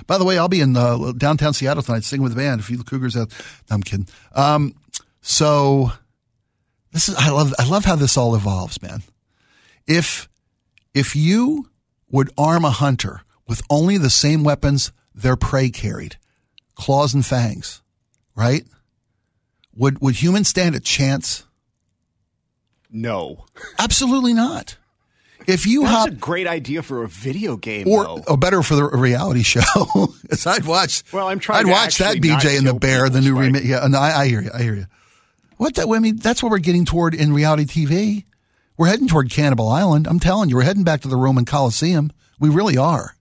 By 0.07 0.19
the 0.19 0.23
way, 0.23 0.37
I'll 0.37 0.47
be 0.47 0.61
in 0.61 0.77
uh, 0.77 1.13
downtown 1.17 1.53
Seattle 1.53 1.81
tonight 1.81 2.03
singing 2.03 2.23
with 2.23 2.33
the 2.33 2.37
band. 2.37 2.61
If 2.61 2.69
you 2.69 2.83
Cougars 2.83 3.17
out, 3.17 3.31
no, 3.69 3.75
I'm 3.75 3.83
kidding. 3.83 4.07
Um, 4.33 4.75
so 5.21 5.91
this 6.91 7.09
is 7.09 7.15
I 7.15 7.29
love 7.29 7.53
I 7.57 7.67
love 7.67 7.85
how 7.85 7.95
this 7.95 8.17
all 8.17 8.35
evolves, 8.35 8.81
man. 8.81 9.01
If 9.87 10.29
if 10.93 11.15
you 11.15 11.69
would 12.11 12.29
arm 12.37 12.65
a 12.65 12.69
hunter 12.69 13.21
with 13.51 13.61
only 13.69 13.97
the 13.97 14.09
same 14.09 14.45
weapons 14.45 14.93
their 15.13 15.35
prey 15.35 15.69
carried, 15.69 16.15
claws 16.75 17.13
and 17.13 17.25
fangs, 17.25 17.81
right? 18.33 18.63
Would 19.75 19.99
would 19.99 20.15
humans 20.15 20.47
stand 20.47 20.73
a 20.73 20.79
chance? 20.79 21.43
No. 22.89 23.43
Absolutely 23.77 24.33
not. 24.33 24.77
If 25.47 25.67
you 25.67 25.81
That's 25.81 25.93
hop, 25.93 26.07
a 26.07 26.11
great 26.11 26.47
idea 26.47 26.81
for 26.81 27.03
a 27.03 27.09
video 27.09 27.57
game, 27.57 27.89
or, 27.89 28.05
though. 28.05 28.23
or 28.25 28.37
better 28.37 28.63
for 28.63 28.75
the 28.75 28.85
reality 28.85 29.43
show. 29.43 29.59
I'd 30.45 30.65
watch. 30.65 31.03
Well, 31.11 31.27
I'm 31.27 31.39
trying 31.39 31.65
I'd 31.65 31.71
watch 31.71 31.97
that 31.97 32.17
BJ 32.17 32.57
and 32.57 32.65
the 32.65 32.73
Bear, 32.73 33.09
the 33.09 33.19
new 33.19 33.37
remake. 33.37 33.65
Yeah, 33.65 33.85
no, 33.87 33.97
I, 33.99 34.21
I 34.21 34.27
hear 34.27 34.41
you. 34.41 34.51
I 34.53 34.61
hear 34.61 34.75
you. 34.75 34.85
What 35.57 35.75
that? 35.75 35.89
I 35.89 35.99
mean, 35.99 36.15
that's 36.15 36.41
what 36.41 36.53
we're 36.53 36.59
getting 36.59 36.85
toward 36.85 37.15
in 37.15 37.33
reality 37.33 37.65
TV. 37.65 38.23
We're 38.77 38.87
heading 38.87 39.09
toward 39.09 39.29
Cannibal 39.29 39.67
Island. 39.67 40.07
I'm 40.07 40.21
telling 40.21 40.47
you, 40.47 40.55
we're 40.55 40.61
heading 40.63 40.85
back 40.85 41.01
to 41.01 41.09
the 41.09 41.17
Roman 41.17 41.43
Coliseum. 41.43 42.13
We 42.39 42.47
really 42.47 42.77
are. 42.77 43.15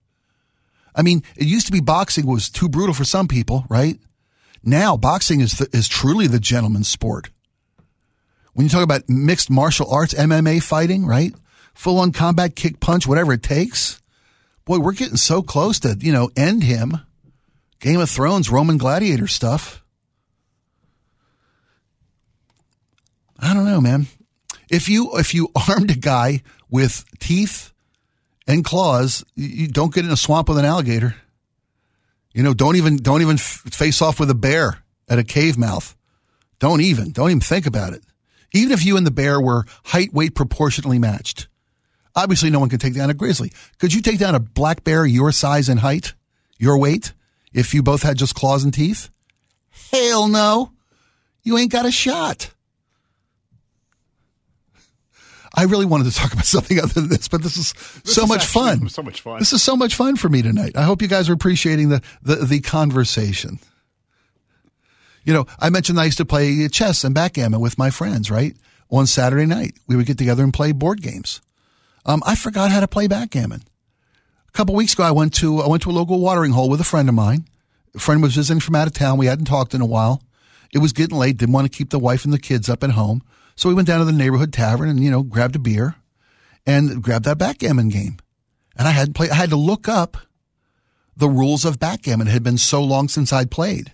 I 0.95 1.01
mean, 1.01 1.23
it 1.35 1.47
used 1.47 1.67
to 1.67 1.71
be 1.71 1.79
boxing 1.79 2.25
was 2.25 2.49
too 2.49 2.69
brutal 2.69 2.93
for 2.93 3.05
some 3.05 3.27
people, 3.27 3.65
right? 3.69 3.97
Now 4.63 4.97
boxing 4.97 5.41
is 5.41 5.57
the, 5.57 5.69
is 5.75 5.87
truly 5.87 6.27
the 6.27 6.39
gentleman's 6.39 6.87
sport. 6.87 7.29
When 8.53 8.65
you 8.65 8.69
talk 8.69 8.83
about 8.83 9.09
mixed 9.09 9.49
martial 9.49 9.89
arts, 9.89 10.13
MMA 10.13 10.61
fighting, 10.61 11.05
right? 11.05 11.33
Full 11.73 11.99
on 11.99 12.11
combat, 12.11 12.55
kick, 12.55 12.79
punch, 12.79 13.07
whatever 13.07 13.33
it 13.33 13.43
takes. 13.43 14.01
Boy, 14.65 14.79
we're 14.79 14.91
getting 14.91 15.17
so 15.17 15.41
close 15.41 15.79
to, 15.79 15.97
you 15.99 16.11
know, 16.11 16.29
end 16.35 16.63
him. 16.63 16.99
Game 17.79 17.99
of 17.99 18.09
Thrones, 18.09 18.49
Roman 18.49 18.77
gladiator 18.77 19.27
stuff. 19.27 19.83
I 23.39 23.53
don't 23.53 23.65
know, 23.65 23.81
man. 23.81 24.07
If 24.69 24.87
you 24.87 25.17
if 25.17 25.33
you 25.33 25.49
armed 25.69 25.91
a 25.91 25.97
guy 25.97 26.43
with 26.69 27.03
teeth 27.19 27.73
and 28.51 28.63
claws, 28.63 29.23
you 29.35 29.67
don't 29.67 29.93
get 29.93 30.05
in 30.05 30.11
a 30.11 30.17
swamp 30.17 30.49
with 30.49 30.57
an 30.57 30.65
alligator. 30.65 31.15
You 32.33 32.43
know, 32.43 32.53
don't 32.53 32.75
even 32.75 32.97
don't 32.97 33.21
even 33.21 33.37
face 33.37 34.01
off 34.01 34.19
with 34.19 34.29
a 34.29 34.35
bear 34.35 34.83
at 35.09 35.19
a 35.19 35.23
cave 35.23 35.57
mouth. 35.57 35.95
Don't 36.59 36.81
even 36.81 37.11
don't 37.11 37.29
even 37.29 37.41
think 37.41 37.65
about 37.65 37.93
it. 37.93 38.03
Even 38.53 38.71
if 38.71 38.85
you 38.85 38.97
and 38.97 39.07
the 39.07 39.11
bear 39.11 39.39
were 39.39 39.65
height 39.85 40.13
weight 40.13 40.35
proportionally 40.35 40.99
matched. 40.99 41.47
Obviously, 42.15 42.49
no 42.49 42.59
one 42.59 42.69
can 42.69 42.79
take 42.79 42.93
down 42.93 43.09
a 43.09 43.13
grizzly. 43.13 43.51
Could 43.79 43.93
you 43.93 44.01
take 44.01 44.19
down 44.19 44.35
a 44.35 44.39
black 44.39 44.83
bear 44.83 45.05
your 45.05 45.31
size 45.31 45.69
and 45.69 45.79
height, 45.79 46.13
your 46.57 46.77
weight, 46.77 47.13
if 47.53 47.73
you 47.73 47.81
both 47.81 48.03
had 48.03 48.17
just 48.17 48.35
claws 48.35 48.65
and 48.65 48.73
teeth? 48.73 49.09
Hell 49.91 50.27
no. 50.27 50.73
You 51.43 51.57
ain't 51.57 51.71
got 51.71 51.85
a 51.85 51.91
shot. 51.91 52.51
I 55.53 55.63
really 55.63 55.85
wanted 55.85 56.11
to 56.11 56.15
talk 56.17 56.33
about 56.33 56.45
something 56.55 56.79
other 56.79 56.93
than 56.93 57.09
this, 57.09 57.27
but 57.27 57.43
this 57.43 57.57
is 57.57 57.73
so 58.03 58.23
is 58.23 58.29
much 58.29 58.45
fun. 58.45 58.87
so 58.89 59.03
much 59.03 59.21
fun. 59.21 59.39
This 59.39 59.53
is 59.53 59.61
so 59.61 59.75
much 59.75 59.95
fun 59.95 60.15
for 60.15 60.29
me 60.29 60.41
tonight. 60.41 60.75
I 60.75 60.83
hope 60.83 61.01
you 61.01 61.07
guys 61.07 61.29
are 61.29 61.33
appreciating 61.33 61.89
the, 61.89 62.01
the, 62.21 62.35
the 62.37 62.59
conversation. 62.61 63.59
You 65.23 65.33
know, 65.33 65.45
I 65.59 65.69
mentioned 65.69 65.99
I 65.99 66.05
used 66.05 66.17
to 66.17 66.25
play 66.25 66.67
chess 66.67 67.03
and 67.03 67.13
backgammon 67.13 67.59
with 67.59 67.77
my 67.77 67.89
friends, 67.89 68.31
right? 68.31 68.55
On 68.89 69.05
Saturday 69.05 69.45
night, 69.45 69.75
we 69.87 69.95
would 69.95 70.05
get 70.05 70.17
together 70.17 70.43
and 70.43 70.53
play 70.53 70.71
board 70.71 71.01
games. 71.01 71.41
Um, 72.05 72.23
I 72.25 72.35
forgot 72.35 72.71
how 72.71 72.79
to 72.79 72.87
play 72.87 73.07
backgammon. 73.07 73.63
A 74.47 74.51
couple 74.51 74.75
weeks 74.75 74.93
ago, 74.93 75.03
I 75.03 75.11
went 75.11 75.33
to 75.35 75.61
I 75.61 75.67
went 75.67 75.83
to 75.83 75.91
a 75.91 75.93
local 75.93 76.19
watering 76.19 76.51
hole 76.51 76.69
with 76.69 76.81
a 76.81 76.85
friend 76.85 77.07
of 77.07 77.15
mine. 77.15 77.45
A 77.95 77.99
friend 77.99 78.21
was 78.21 78.35
visiting 78.35 78.59
from 78.59 78.75
out 78.75 78.87
of 78.87 78.93
town. 78.93 79.17
We 79.17 79.27
hadn't 79.27 79.45
talked 79.45 79.73
in 79.73 79.81
a 79.81 79.85
while. 79.85 80.21
It 80.73 80.79
was 80.79 80.91
getting 80.93 81.17
late. 81.17 81.37
Didn't 81.37 81.53
want 81.53 81.71
to 81.71 81.77
keep 81.77 81.89
the 81.89 81.99
wife 81.99 82.25
and 82.25 82.33
the 82.33 82.39
kids 82.39 82.69
up 82.69 82.83
at 82.83 82.91
home, 82.91 83.21
so 83.61 83.69
we 83.69 83.75
went 83.75 83.87
down 83.87 83.99
to 83.99 84.05
the 84.05 84.11
neighborhood 84.11 84.51
tavern 84.51 84.89
and 84.89 85.03
you 85.03 85.11
know 85.11 85.21
grabbed 85.21 85.55
a 85.55 85.59
beer 85.59 85.93
and 86.65 87.03
grabbed 87.03 87.25
that 87.25 87.37
backgammon 87.37 87.89
game. 87.89 88.17
And 88.75 88.87
I 88.87 88.91
had 88.91 89.13
play. 89.13 89.29
I 89.29 89.35
had 89.35 89.51
to 89.51 89.55
look 89.55 89.87
up 89.87 90.17
the 91.15 91.29
rules 91.29 91.63
of 91.63 91.77
backgammon. 91.77 92.27
It 92.27 92.31
had 92.31 92.41
been 92.41 92.57
so 92.57 92.83
long 92.83 93.07
since 93.07 93.31
I'd 93.31 93.51
played. 93.51 93.93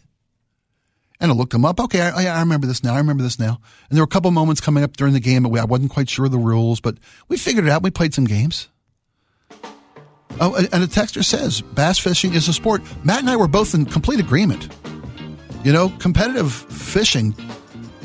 And 1.20 1.32
I 1.32 1.34
looked 1.34 1.52
them 1.52 1.66
up. 1.66 1.82
Okay, 1.82 2.00
I, 2.00 2.28
I 2.28 2.40
remember 2.40 2.66
this 2.66 2.82
now. 2.82 2.94
I 2.94 3.00
remember 3.00 3.24
this 3.24 3.40
now. 3.40 3.60
And 3.90 3.98
there 3.98 4.04
were 4.04 4.06
a 4.06 4.08
couple 4.08 4.32
moments 4.32 4.62
coming 4.62 4.86
up 4.86 4.96
during 4.96 5.14
the 5.14 5.20
game 5.20 5.44
that 5.44 5.54
I 5.60 5.66
wasn't 5.66 5.92
quite 5.92 6.10
sure 6.10 6.28
of 6.28 6.32
the 6.32 6.38
rules, 6.38 6.80
but 6.80 6.98
we 7.28 7.36
figured 7.36 7.66
it 7.66 7.70
out. 7.70 7.84
We 7.84 7.92
played 7.92 8.14
some 8.14 8.24
games. 8.24 8.70
Oh, 10.40 10.56
and 10.56 10.70
and 10.72 10.82
a 10.82 10.88
texter 10.88 11.26
says 11.26 11.60
bass 11.62 12.00
fishing 12.00 12.34
is 12.34 12.48
a 12.48 12.54
sport. 12.54 12.84
Matt 13.04 13.20
and 13.20 13.30
I 13.30 13.36
were 13.36 13.50
both 13.50 13.74
in 13.74 13.86
complete 13.86 14.22
agreement. 14.22 14.74
You 15.66 15.74
know, 15.74 15.90
competitive 16.00 16.54
fishing 16.54 17.36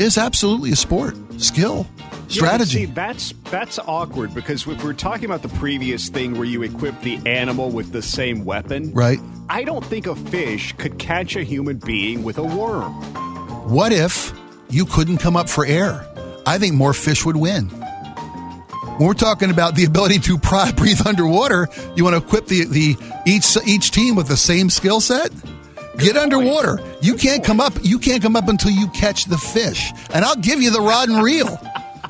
is 0.02 0.18
absolutely 0.18 0.72
a 0.72 0.76
sport, 0.76 1.14
skill, 1.38 1.86
Yeah, 1.98 2.28
strategy. 2.28 2.80
see, 2.80 2.84
that's 2.86 3.32
that's 3.50 3.78
awkward 3.78 4.34
because 4.34 4.66
if 4.66 4.82
we're 4.84 4.92
talking 4.92 5.24
about 5.24 5.42
the 5.42 5.48
previous 5.58 6.08
thing 6.08 6.34
where 6.34 6.44
you 6.44 6.62
equip 6.62 7.00
the 7.00 7.18
animal 7.26 7.70
with 7.70 7.92
the 7.92 8.02
same 8.02 8.44
weapon, 8.44 8.92
right? 8.92 9.18
I 9.48 9.64
don't 9.64 9.84
think 9.84 10.06
a 10.06 10.14
fish 10.16 10.72
could 10.78 10.98
catch 10.98 11.36
a 11.36 11.42
human 11.44 11.76
being 11.78 12.22
with 12.22 12.38
a 12.38 12.44
worm. 12.44 12.92
What 13.70 13.92
if 13.92 14.32
you 14.70 14.84
couldn't 14.86 15.18
come 15.18 15.36
up 15.36 15.48
for 15.48 15.64
air? 15.66 16.06
I 16.46 16.58
think 16.58 16.74
more 16.74 16.92
fish 16.94 17.24
would 17.24 17.36
win. 17.36 17.68
When 18.98 19.08
we're 19.08 19.14
talking 19.14 19.50
about 19.50 19.74
the 19.74 19.84
ability 19.84 20.18
to 20.20 20.38
breathe 20.76 21.06
underwater, 21.06 21.68
you 21.96 22.04
want 22.04 22.14
to 22.16 22.22
equip 22.22 22.46
the, 22.46 22.64
the 22.64 22.96
each 23.26 23.56
each 23.66 23.90
team 23.90 24.14
with 24.16 24.28
the 24.28 24.36
same 24.36 24.70
skill 24.70 25.00
set. 25.00 25.30
Get 25.98 26.16
underwater. 26.16 26.78
You 27.00 27.14
can't 27.16 27.44
come 27.44 27.60
up. 27.60 27.72
You 27.82 27.98
can't 27.98 28.22
come 28.22 28.36
up 28.36 28.48
until 28.48 28.70
you 28.70 28.88
catch 28.88 29.26
the 29.26 29.38
fish. 29.38 29.92
And 30.14 30.24
I'll 30.24 30.36
give 30.36 30.60
you 30.62 30.70
the 30.70 30.80
rod 30.80 31.08
and 31.08 31.22
reel, 31.22 31.58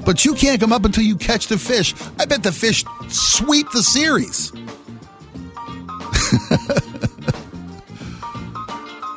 but 0.04 0.24
you 0.24 0.34
can't 0.34 0.60
come 0.60 0.72
up 0.72 0.84
until 0.84 1.04
you 1.04 1.16
catch 1.16 1.48
the 1.48 1.58
fish. 1.58 1.94
I 2.18 2.24
bet 2.26 2.42
the 2.42 2.52
fish 2.52 2.84
sweep 3.08 3.66
the 3.72 3.82
series. 3.82 4.52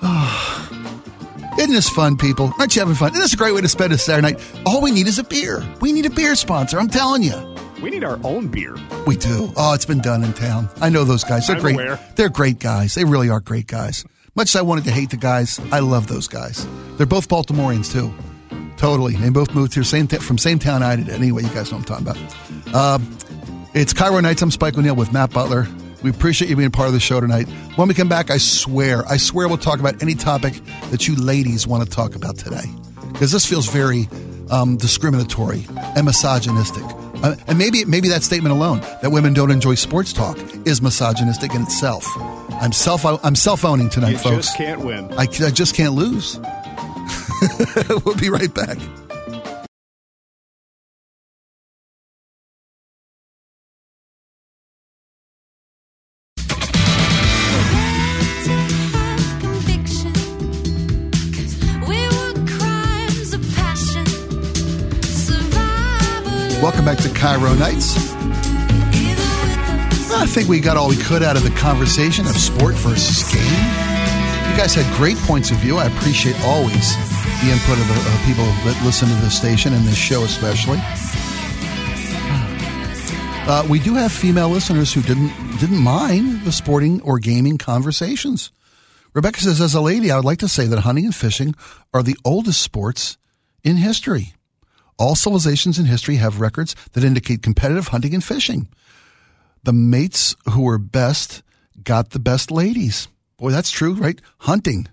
Isn't 1.58 1.74
this 1.74 1.90
fun, 1.90 2.18
people? 2.18 2.52
Aren't 2.60 2.76
you 2.76 2.82
having 2.82 2.96
fun? 2.96 3.10
This 3.14 3.20
Isn't 3.20 3.24
this 3.24 3.34
a 3.34 3.38
great 3.38 3.54
way 3.56 3.62
to 3.62 3.68
spend 3.70 3.94
a 3.94 3.98
Saturday 3.98 4.34
night? 4.34 4.52
All 4.66 4.82
we 4.82 4.92
need 4.92 5.08
is 5.08 5.20
a 5.20 5.24
beer. 5.24 5.64
We 5.80 5.94
need 5.94 6.06
a 6.06 6.10
beer 6.10 6.36
sponsor. 6.36 6.78
I'm 6.80 6.90
telling 6.90 7.24
you. 7.24 7.34
We 7.82 7.90
need 7.90 8.04
our 8.04 8.20
own 8.24 8.48
beer. 8.48 8.76
We 9.08 9.16
do. 9.16 9.54
Oh, 9.56 9.74
it's 9.74 9.86
been 9.86 10.02
done 10.02 10.24
in 10.24 10.34
town. 10.34 10.70
I 10.82 10.90
know 10.90 11.04
those 11.06 11.24
guys. 11.24 11.48
They're 11.48 11.56
I'm 11.56 11.62
great. 11.62 11.74
aware. 11.76 12.00
They're 12.16 12.30
great 12.30 12.60
guys. 12.60 12.96
They 12.96 13.06
really 13.06 13.30
are 13.30 13.40
great 13.40 13.68
guys. 13.68 14.04
Much 14.38 14.50
as 14.50 14.58
I 14.58 14.62
wanted 14.64 14.84
to 14.84 14.92
hate 14.92 15.12
the 15.12 15.18
guys, 15.18 15.62
I 15.72 15.80
love 15.80 16.08
those 16.08 16.28
guys. 16.28 16.68
They're 16.98 17.06
both 17.06 17.30
Baltimoreans 17.30 17.90
too. 17.90 18.14
Totally. 18.76 19.16
They 19.16 19.30
both 19.30 19.56
moved 19.56 19.74
here 19.74 19.86
same 19.86 20.08
t- 20.08 20.18
from 20.18 20.38
same 20.38 20.60
town 20.60 20.84
I 20.84 20.98
did. 20.98 21.08
Anyway, 21.08 21.44
you 21.44 21.50
guys 21.50 21.72
know 21.72 21.78
what 21.78 21.90
I'm 21.90 22.04
talking 22.04 22.26
about. 22.68 22.76
Um, 22.76 23.18
it's 23.74 23.94
KIRO 23.94 24.22
Nights. 24.22 24.42
I'm 24.42 24.52
Spike 24.52 24.78
O'Neill 24.78 24.96
with 24.96 25.14
Matt 25.14 25.32
Butler. 25.32 25.68
We 26.04 26.10
appreciate 26.10 26.50
you 26.50 26.58
being 26.58 26.70
part 26.70 26.88
of 26.88 26.94
the 26.94 27.00
show 27.00 27.22
tonight. 27.22 27.48
When 27.78 27.88
we 27.88 27.94
come 27.94 28.10
back, 28.10 28.30
I 28.30 28.38
swear, 28.38 29.08
I 29.08 29.16
swear 29.16 29.48
we'll 29.48 29.58
talk 29.58 29.80
about 29.80 30.02
any 30.02 30.16
topic 30.16 30.60
that 30.92 31.08
you 31.08 31.16
ladies 31.16 31.66
want 31.66 31.86
to 31.86 31.90
talk 31.90 32.14
about 32.14 32.38
today. 32.38 32.66
Because 33.14 33.32
this 33.32 33.46
feels 33.46 33.68
very 33.70 34.10
um, 34.52 34.76
discriminatory 34.76 35.66
and 35.96 36.06
misogynistic. 36.06 36.84
Uh, 37.24 37.36
and 37.48 37.58
maybe 37.58 37.86
maybe 37.86 38.08
that 38.10 38.24
statement 38.24 38.54
alone, 38.54 38.80
that 39.02 39.12
women 39.12 39.34
don't 39.34 39.52
enjoy 39.52 39.76
sports 39.76 40.14
talk, 40.14 40.38
is 40.68 40.82
misogynistic 40.82 41.54
in 41.54 41.62
itself. 41.64 42.06
I'm 42.62 42.72
self 42.72 43.06
I'm 43.06 43.36
self 43.36 43.66
owning 43.66 43.90
tonight, 43.90 44.12
You 44.12 44.18
folks. 44.18 44.48
just 44.48 44.58
can't 44.58 44.82
win. 44.82 45.12
I, 45.14 45.24
I 45.24 45.26
just 45.52 45.76
can't 45.76 45.94
lose. 45.94 46.40
we'll 48.06 48.16
be 48.16 48.30
right 48.30 48.54
back. 48.54 48.78
Welcome 66.66 66.84
back 66.84 66.98
to 66.98 67.10
KIRO 67.10 67.60
Nights. 67.60 67.96
I 70.12 70.26
think 70.26 70.50
we 70.50 70.60
got 70.60 70.78
all 70.78 70.90
we 70.90 70.98
could 70.98 71.22
out 71.22 71.38
of 71.38 71.44
the 71.44 71.52
conversation 71.52 72.26
of 72.26 72.36
sport 72.36 72.74
versus 72.74 73.22
game. 73.32 73.44
You 73.44 74.58
guys 74.58 74.74
had 74.74 74.92
great 74.98 75.16
points 75.18 75.52
of 75.52 75.58
view. 75.58 75.78
I 75.78 75.86
appreciate 75.86 76.36
always 76.42 76.96
the 77.44 77.52
input 77.52 77.78
of 77.78 77.88
the 77.88 78.22
people 78.26 78.46
that 78.66 78.82
listen 78.84 79.08
to 79.10 79.14
this 79.22 79.38
station 79.38 79.74
and 79.76 79.86
this 79.86 79.96
show 79.96 80.24
especially. 80.24 80.80
Uh, 83.48 83.64
we 83.70 83.78
do 83.78 83.94
have 83.94 84.12
female 84.12 84.50
listeners 84.50 84.92
who 84.92 85.04
didn't 85.04 85.34
didn't 85.60 85.78
mind 85.78 86.46
the 86.46 86.52
sporting 86.52 87.00
or 87.02 87.20
gaming 87.20 87.60
conversations. 87.60 88.52
Rebecca 89.14 89.40
says, 89.40 89.62
as 89.62 89.76
a 89.76 89.82
lady, 89.82 90.10
I 90.10 90.16
would 90.16 90.26
like 90.26 90.40
to 90.40 90.48
say 90.48 90.66
that 90.66 90.80
hunting 90.80 91.06
and 91.06 91.14
fishing 91.14 91.54
are 91.94 92.02
the 92.02 92.18
oldest 92.26 92.60
sports 92.60 93.20
in 93.64 93.78
history. 93.78 94.34
All 94.98 95.16
civilizations 95.16 95.78
in 95.78 95.86
history 95.86 96.16
have 96.16 96.40
records 96.40 96.76
that 96.94 97.04
indicate 97.04 97.44
competitive 97.44 97.90
hunting 97.90 98.14
and 98.14 98.24
fishing. 98.24 98.70
The 99.64 99.74
mates 99.74 100.36
who 100.50 100.62
were 100.62 100.78
best 100.78 101.44
got 101.84 102.12
the 102.12 102.20
best 102.20 102.52
ladies. 102.52 103.08
Boy, 103.38 103.52
that's 103.52 103.72
true, 103.72 103.94
right? 103.94 104.20
Hunting. 104.40 104.88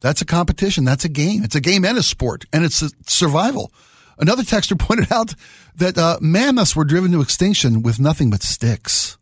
That's 0.00 0.22
a 0.22 0.26
competition. 0.26 0.84
That's 0.84 1.04
a 1.04 1.08
game. 1.08 1.42
It's 1.44 1.54
a 1.54 1.60
game 1.60 1.84
and 1.84 1.98
a 1.98 2.02
sport, 2.02 2.44
and 2.52 2.64
it's 2.64 2.82
survival. 3.06 3.72
Another 4.18 4.42
texter 4.42 4.78
pointed 4.78 5.10
out 5.12 5.34
that 5.76 5.98
uh, 5.98 6.18
mammoths 6.20 6.76
were 6.76 6.84
driven 6.84 7.12
to 7.12 7.20
extinction 7.20 7.82
with 7.82 8.00
nothing 8.00 8.30
but 8.30 8.42
sticks. 8.42 9.18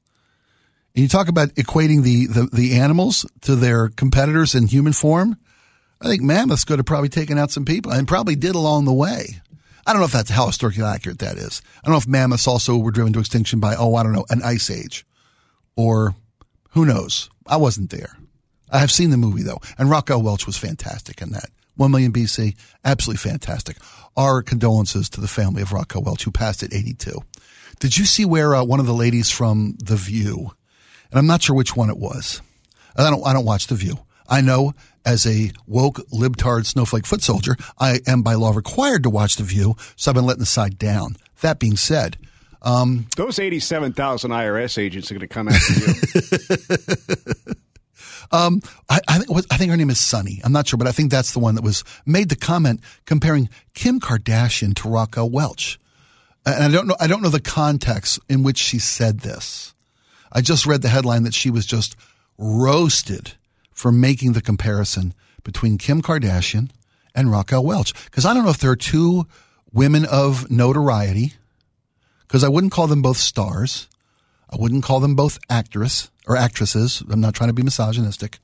And 0.95 1.03
you 1.03 1.09
talk 1.09 1.29
about 1.29 1.49
equating 1.55 2.03
the, 2.03 2.27
the, 2.27 2.49
the 2.53 2.75
animals 2.75 3.25
to 3.43 3.57
their 3.57 3.89
competitors 3.89 4.55
in 4.55 4.67
human 4.67 4.93
form. 4.93 5.39
I 6.01 6.09
think 6.09 6.23
mammoths 6.23 6.65
could 6.65 6.79
have 6.79 6.87
probably 6.87 7.09
taken 7.09 7.39
out 7.39 7.51
some 7.51 7.65
people 7.65 7.93
and 7.93 8.07
probably 8.07 8.37
did 8.37 8.55
along 8.55 8.85
the 8.85 8.93
way. 8.93 9.41
I 9.87 9.93
don't 9.93 10.01
know 10.01 10.07
if 10.07 10.13
that's 10.13 10.31
how 10.31 10.47
historically 10.47 10.85
accurate 10.85 11.19
that 11.21 11.37
is. 11.37 11.61
I 11.83 11.87
don't 11.87 11.93
know 11.93 11.99
if 11.99 12.09
mammoths 12.09 12.47
also 12.47 12.77
were 12.77 12.91
driven 12.91 13.13
to 13.15 13.21
extinction 13.21 13.59
by, 13.59 13.75
oh, 13.75 13.95
I 13.97 14.03
don't 14.03 14.13
know, 14.13 14.27
an 14.31 14.43
ice 14.43 14.71
age 14.71 15.05
or 15.77 16.15
who 16.71 16.85
knows. 16.85 17.31
I 17.47 17.57
wasn't 17.57 17.91
there. 17.91 18.17
I 18.71 18.79
have 18.79 18.91
seen 18.91 19.11
the 19.11 19.17
movie 19.17 19.43
though, 19.43 19.61
and 19.79 19.91
Raquel 19.91 20.23
Welch 20.23 20.47
was 20.47 20.57
fantastic 20.57 21.21
in 21.21 21.33
that. 21.33 21.51
One 21.77 21.91
million 21.91 22.13
BC, 22.13 22.55
absolutely 22.85 23.19
fantastic. 23.19 23.77
Our 24.17 24.43
condolences 24.43 25.09
to 25.11 25.21
the 25.21 25.29
family 25.29 25.63
of 25.63 25.73
Raquel 25.73 26.03
Welch, 26.03 26.25
who 26.25 26.31
passed 26.31 26.63
at 26.63 26.73
82. 26.73 27.19
Did 27.81 27.97
you 27.97 28.05
see 28.05 28.25
where 28.25 28.55
uh, 28.55 28.65
one 28.65 28.81
of 28.81 28.87
the 28.87 28.95
ladies 28.95 29.31
from 29.31 29.77
The 29.83 29.97
View, 29.97 30.53
and 31.11 31.19
I'm 31.19 31.27
not 31.27 31.43
sure 31.43 31.57
which 31.57 31.77
one 31.77 31.91
it 31.91 31.99
was. 31.99 32.41
I 32.97 33.11
don't. 33.11 33.27
I 33.27 33.33
don't 33.33 33.45
watch 33.45 33.67
The 33.67 33.75
View. 33.75 33.99
I 34.29 34.41
know 34.41 34.75
as 35.05 35.27
a 35.27 35.51
woke 35.67 35.97
libtard 36.13 36.67
snowflake 36.67 37.07
foot 37.07 37.23
soldier, 37.23 37.57
I 37.79 38.01
am 38.07 38.23
by 38.23 38.35
law 38.35 38.53
required 38.53 39.03
to 39.05 39.11
watch 39.11 39.37
The 39.37 39.43
View, 39.45 39.77
so 39.97 40.11
I've 40.11 40.15
been 40.15 40.27
letting 40.27 40.41
the 40.41 40.47
side 40.47 40.79
down. 40.79 41.17
That 41.41 41.59
being 41.59 41.77
said, 41.77 42.19
um, 42.63 43.07
Those 43.17 43.39
87,000 43.39 44.31
IRS 44.31 44.79
agents 44.79 45.11
are 45.11 45.15
going 45.15 45.21
to 45.21 45.27
come 45.27 45.49
after 45.49 45.73
you. 45.81 47.55
Um, 48.33 48.63
I, 48.89 48.99
I, 49.09 49.19
think, 49.19 49.47
I 49.51 49.57
think 49.59 49.71
her 49.71 49.77
name 49.77 49.91
is 49.91 50.01
Sunny. 50.01 50.41
I'm 50.43 50.53
not 50.53 50.67
sure, 50.67 50.79
but 50.79 50.87
I 50.87 50.93
think 50.93 51.11
that's 51.11 51.33
the 51.33 51.39
one 51.39 51.55
that 51.57 51.63
was 51.63 51.85
made 52.07 52.31
the 52.31 52.37
comment 52.37 52.81
comparing 53.05 53.51
Kim 53.75 54.01
Kardashian 54.01 54.75
to 54.77 54.89
Raquel 54.89 55.29
Welch. 55.29 55.79
And 56.47 56.65
I 56.65 56.69
don't 56.69 56.89
know. 56.89 56.97
I 56.99 57.07
don't 57.07 57.23
know 57.23 57.29
the 57.29 57.41
context 57.41 58.19
in 58.29 58.43
which 58.43 58.59
she 58.59 58.79
said 58.79 59.21
this. 59.21 59.75
I 60.33 60.41
just 60.41 60.67
read 60.67 60.83
the 60.83 60.89
headline 60.89 61.25
that 61.25 61.35
she 61.35 61.51
was 61.51 61.67
just 61.67 61.95
roasted 62.39 63.35
for 63.73 63.93
making 63.93 64.33
the 64.33 64.43
comparison 64.43 65.15
between 65.45 65.79
Kim 65.79 66.03
Kardashian 66.03 66.71
and 67.15 67.31
Raquel 67.31 67.65
Welch. 67.65 67.93
Because 68.05 68.25
I 68.25 68.35
don't 68.35 68.45
know 68.45 68.51
if 68.51 68.59
there 68.59 68.71
are 68.71 68.77
two 68.77 69.27
women 69.73 70.05
of 70.05 70.51
notoriety. 70.51 71.35
Because 72.27 72.45
I 72.45 72.49
wouldn't 72.49 72.73
call 72.73 72.87
them 72.87 73.03
both 73.03 73.19
stars. 73.19 73.89
I 74.51 74.57
wouldn't 74.59 74.85
call 74.85 75.01
them 75.01 75.15
both 75.15 75.39
actress 75.49 76.11
or 76.27 76.37
actresses. 76.37 77.03
I'm 77.11 77.21
not 77.21 77.35
trying 77.35 77.49
to 77.49 77.55
be 77.55 77.63
misogynistic, 77.63 78.39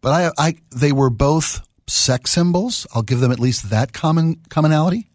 but 0.00 0.12
I, 0.12 0.30
I, 0.38 0.54
they 0.70 0.92
were 0.92 1.10
both 1.10 1.66
sex 1.88 2.30
symbols. 2.30 2.86
I'll 2.94 3.02
give 3.02 3.20
them 3.20 3.32
at 3.32 3.40
least 3.40 3.70
that 3.70 3.92
common 3.92 4.36
commonality. 4.48 5.08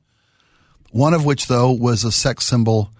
One 0.91 1.13
of 1.13 1.25
which, 1.25 1.47
though, 1.47 1.71
was 1.71 2.03
a 2.03 2.11
sex 2.11 2.45
symbol. 2.45 2.91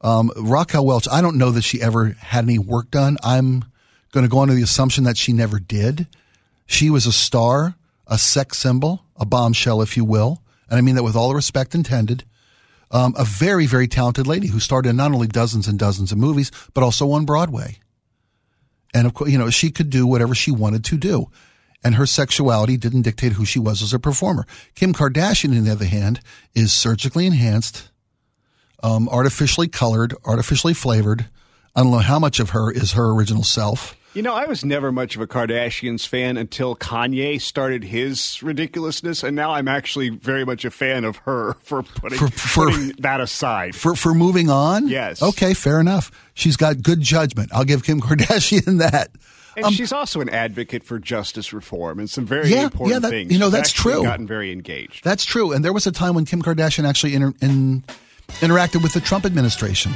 Um, 0.00 0.30
Raquel 0.36 0.84
Welch. 0.84 1.08
I 1.10 1.20
don't 1.20 1.38
know 1.38 1.50
that 1.50 1.62
she 1.62 1.80
ever 1.80 2.10
had 2.18 2.44
any 2.44 2.58
work 2.58 2.90
done. 2.90 3.16
I'm 3.22 3.64
going 4.12 4.24
to 4.24 4.30
go 4.30 4.40
under 4.40 4.54
the 4.54 4.62
assumption 4.62 5.04
that 5.04 5.16
she 5.16 5.32
never 5.32 5.58
did. 5.58 6.06
She 6.66 6.88
was 6.90 7.06
a 7.06 7.12
star, 7.12 7.74
a 8.06 8.18
sex 8.18 8.58
symbol, 8.58 9.04
a 9.16 9.26
bombshell, 9.26 9.82
if 9.82 9.96
you 9.96 10.04
will, 10.04 10.42
and 10.70 10.78
I 10.78 10.80
mean 10.80 10.94
that 10.94 11.02
with 11.02 11.16
all 11.16 11.28
the 11.28 11.34
respect 11.34 11.74
intended 11.74 12.24
um, 12.92 13.14
a 13.16 13.24
very, 13.24 13.66
very 13.66 13.88
talented 13.88 14.26
lady 14.26 14.48
who 14.48 14.60
starred 14.60 14.86
in 14.86 14.96
not 14.96 15.12
only 15.12 15.26
dozens 15.26 15.66
and 15.66 15.78
dozens 15.78 16.12
of 16.12 16.18
movies, 16.18 16.52
but 16.74 16.84
also 16.84 17.10
on 17.12 17.24
Broadway. 17.24 17.78
And 18.94 19.06
of 19.06 19.14
course, 19.14 19.30
you 19.30 19.38
know, 19.38 19.50
she 19.50 19.70
could 19.70 19.88
do 19.88 20.06
whatever 20.06 20.34
she 20.34 20.50
wanted 20.50 20.84
to 20.84 20.98
do. 20.98 21.30
And 21.82 21.96
her 21.96 22.06
sexuality 22.06 22.76
didn't 22.76 23.02
dictate 23.02 23.32
who 23.32 23.44
she 23.44 23.58
was 23.58 23.82
as 23.82 23.92
a 23.92 23.98
performer. 23.98 24.46
Kim 24.74 24.92
Kardashian, 24.92 25.56
on 25.56 25.64
the 25.64 25.72
other 25.72 25.86
hand, 25.86 26.20
is 26.54 26.72
surgically 26.72 27.26
enhanced, 27.26 27.90
um, 28.82 29.08
artificially 29.08 29.68
colored, 29.68 30.14
artificially 30.24 30.74
flavored. 30.74 31.26
I 31.74 31.82
don't 31.82 31.90
know 31.90 31.98
how 31.98 32.18
much 32.18 32.38
of 32.38 32.50
her 32.50 32.70
is 32.70 32.92
her 32.92 33.10
original 33.10 33.42
self. 33.42 33.96
You 34.14 34.20
know, 34.20 34.34
I 34.34 34.44
was 34.44 34.62
never 34.62 34.92
much 34.92 35.16
of 35.16 35.22
a 35.22 35.26
Kardashians 35.26 36.06
fan 36.06 36.36
until 36.36 36.76
Kanye 36.76 37.40
started 37.40 37.82
his 37.82 38.42
ridiculousness, 38.42 39.22
and 39.22 39.34
now 39.34 39.52
I'm 39.52 39.68
actually 39.68 40.10
very 40.10 40.44
much 40.44 40.66
a 40.66 40.70
fan 40.70 41.04
of 41.04 41.16
her 41.18 41.54
for 41.62 41.82
putting, 41.82 42.18
For- 42.18 42.28
for- 42.28 42.70
putting 42.70 42.88
that 42.98 43.22
aside. 43.22 43.74
For 43.74 43.94
for 43.96 44.12
moving 44.12 44.50
on, 44.50 44.86
Yes. 44.88 45.22
okay, 45.22 45.54
fair 45.54 45.80
enough. 45.80 46.10
She's 46.34 46.58
got 46.58 46.82
good 46.82 47.00
judgment. 47.00 47.50
I'll 47.54 47.64
give 47.64 47.84
Kim 47.84 48.00
Kardashian 48.02 48.80
that. 48.80 49.10
and 49.56 49.64
um, 49.66 49.72
she's 49.72 49.92
also 49.92 50.20
an 50.20 50.28
advocate 50.28 50.84
for 50.84 50.98
justice 50.98 51.54
reform 51.54 51.98
and 51.98 52.10
some 52.10 52.26
very 52.26 52.50
Yeah, 52.50 52.64
important 52.64 52.92
yeah, 52.92 52.98
that- 52.98 53.10
things. 53.10 53.32
you 53.32 53.38
know, 53.38 53.46
She's 53.46 53.52
that's 53.52 53.72
true. 53.72 54.02
Gotten 54.02 54.26
very 54.26 54.52
engaged. 54.52 55.04
That's 55.04 55.24
true. 55.24 55.52
And 55.52 55.64
there 55.64 55.72
was 55.72 55.86
a 55.86 55.92
time 55.92 56.14
when 56.14 56.26
Kim 56.26 56.42
Kardashian 56.42 56.84
actually 56.86 57.14
inter- 57.14 57.32
in, 57.40 57.82
interacted 58.40 58.82
with 58.82 58.92
the 58.92 59.00
Trump 59.00 59.24
administration 59.24 59.92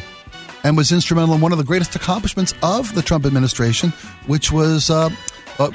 and 0.66 0.76
was 0.76 0.90
instrumental 0.90 1.32
in 1.32 1.40
one 1.40 1.52
of 1.52 1.58
the 1.58 1.64
greatest 1.64 1.94
accomplishments 1.94 2.52
of 2.60 2.92
the 2.96 3.00
Trump 3.00 3.24
administration, 3.24 3.90
which 4.26 4.50
was 4.50 4.90
uh, 4.90 5.08
uh, 5.60 5.70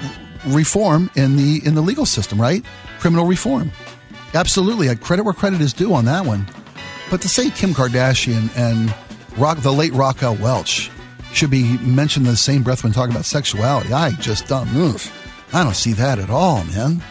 reform 0.48 1.10
in 1.16 1.38
the 1.38 1.62
in 1.64 1.76
the 1.76 1.82
legal 1.82 2.06
system, 2.06 2.40
right? 2.40 2.66
Criminal 3.00 3.26
reform. 3.26 3.72
Absolutely, 4.34 4.90
I 4.90 4.96
credit 4.96 5.24
where 5.24 5.34
credit 5.34 5.62
is 5.62 5.72
due 5.72 5.94
on 5.94 6.04
that 6.06 6.26
one. 6.26 6.46
But 7.10 7.22
to 7.22 7.30
say 7.30 7.50
Kim 7.52 7.74
Kardashian 7.74 8.50
and 8.58 8.94
Rock, 9.38 9.60
the 9.60 9.72
late 9.72 9.94
Raquel 9.94 10.36
Welch 10.36 10.92
should 11.32 11.50
be 11.50 11.78
mentioned 11.78 12.26
in 12.26 12.32
the 12.34 12.38
same 12.38 12.62
breath 12.62 12.84
when 12.84 12.92
talking 12.92 13.14
about 13.14 13.24
sexuality, 13.24 13.94
I 13.94 14.12
just 14.12 14.48
don't. 14.48 14.68
Ugh, 14.76 15.02
I 15.54 15.64
don't 15.64 15.76
see 15.76 15.94
that 15.94 16.20
at 16.20 16.30
all, 16.30 16.66
man. 16.66 17.02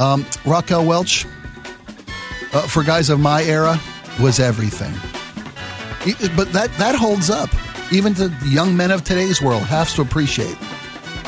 Um, 0.00 0.24
Welch, 0.46 1.26
uh, 2.54 2.62
for 2.62 2.82
guys 2.82 3.10
of 3.10 3.20
my 3.20 3.42
era, 3.42 3.78
was 4.18 4.40
everything. 4.40 4.94
But 6.36 6.52
that, 6.52 6.70
that 6.78 6.94
holds 6.94 7.30
up. 7.30 7.50
Even 7.92 8.14
to 8.14 8.32
young 8.44 8.76
men 8.76 8.90
of 8.90 9.04
today's 9.04 9.40
world, 9.40 9.62
has 9.62 9.94
to 9.94 10.02
appreciate. 10.02 10.56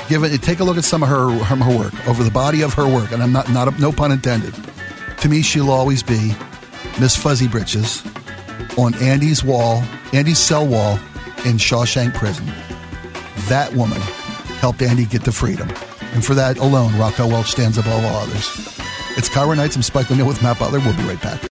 Give 0.09 0.25
it, 0.25 0.43
take 0.43 0.61
a 0.61 0.65
look 0.65 0.77
at 0.77 0.85
some 0.85 1.03
of 1.03 1.09
her, 1.09 1.31
her 1.31 1.57
her 1.57 1.79
work 1.79 2.09
over 2.09 2.25
the 2.25 2.31
body 2.31 2.63
of 2.63 2.73
her 2.75 2.89
work, 2.89 3.13
and 3.13 3.23
I'm 3.23 3.33
not 3.33 3.51
not 3.51 3.79
no 3.79 3.93
pun 3.93 4.11
intended. 4.11 4.55
To 5.21 5.29
me, 5.29 5.43
she'll 5.43 5.71
always 5.71 6.03
be 6.03 6.35
Miss 6.99 7.15
Fuzzy 7.15 7.47
Britches 7.47 8.03
on 8.79 8.95
Andy's 8.95 9.45
wall, 9.45 9.83
Andy's 10.13 10.39
cell 10.39 10.67
wall 10.67 10.95
in 11.45 11.59
Shawshank 11.59 12.15
Prison. 12.15 12.47
That 13.49 13.73
woman 13.75 14.01
helped 14.61 14.81
Andy 14.83 15.05
get 15.05 15.25
to 15.25 15.33
freedom, 15.33 15.69
and 16.13 16.25
for 16.25 16.35
that 16.35 16.59
alone, 16.59 16.99
Raquel 16.99 17.29
Welch 17.29 17.51
stands 17.51 17.79
above 17.79 18.05
all 18.05 18.17
others. 18.17 18.47
It's 19.17 19.29
KIRO 19.29 19.57
Nights. 19.57 19.77
I'm 19.77 19.83
Spike 19.83 20.11
O'Neill 20.11 20.27
with 20.27 20.43
Matt 20.43 20.59
Butler. 20.59 20.81
We'll 20.81 20.97
be 20.97 21.03
right 21.03 21.21
back. 21.21 21.48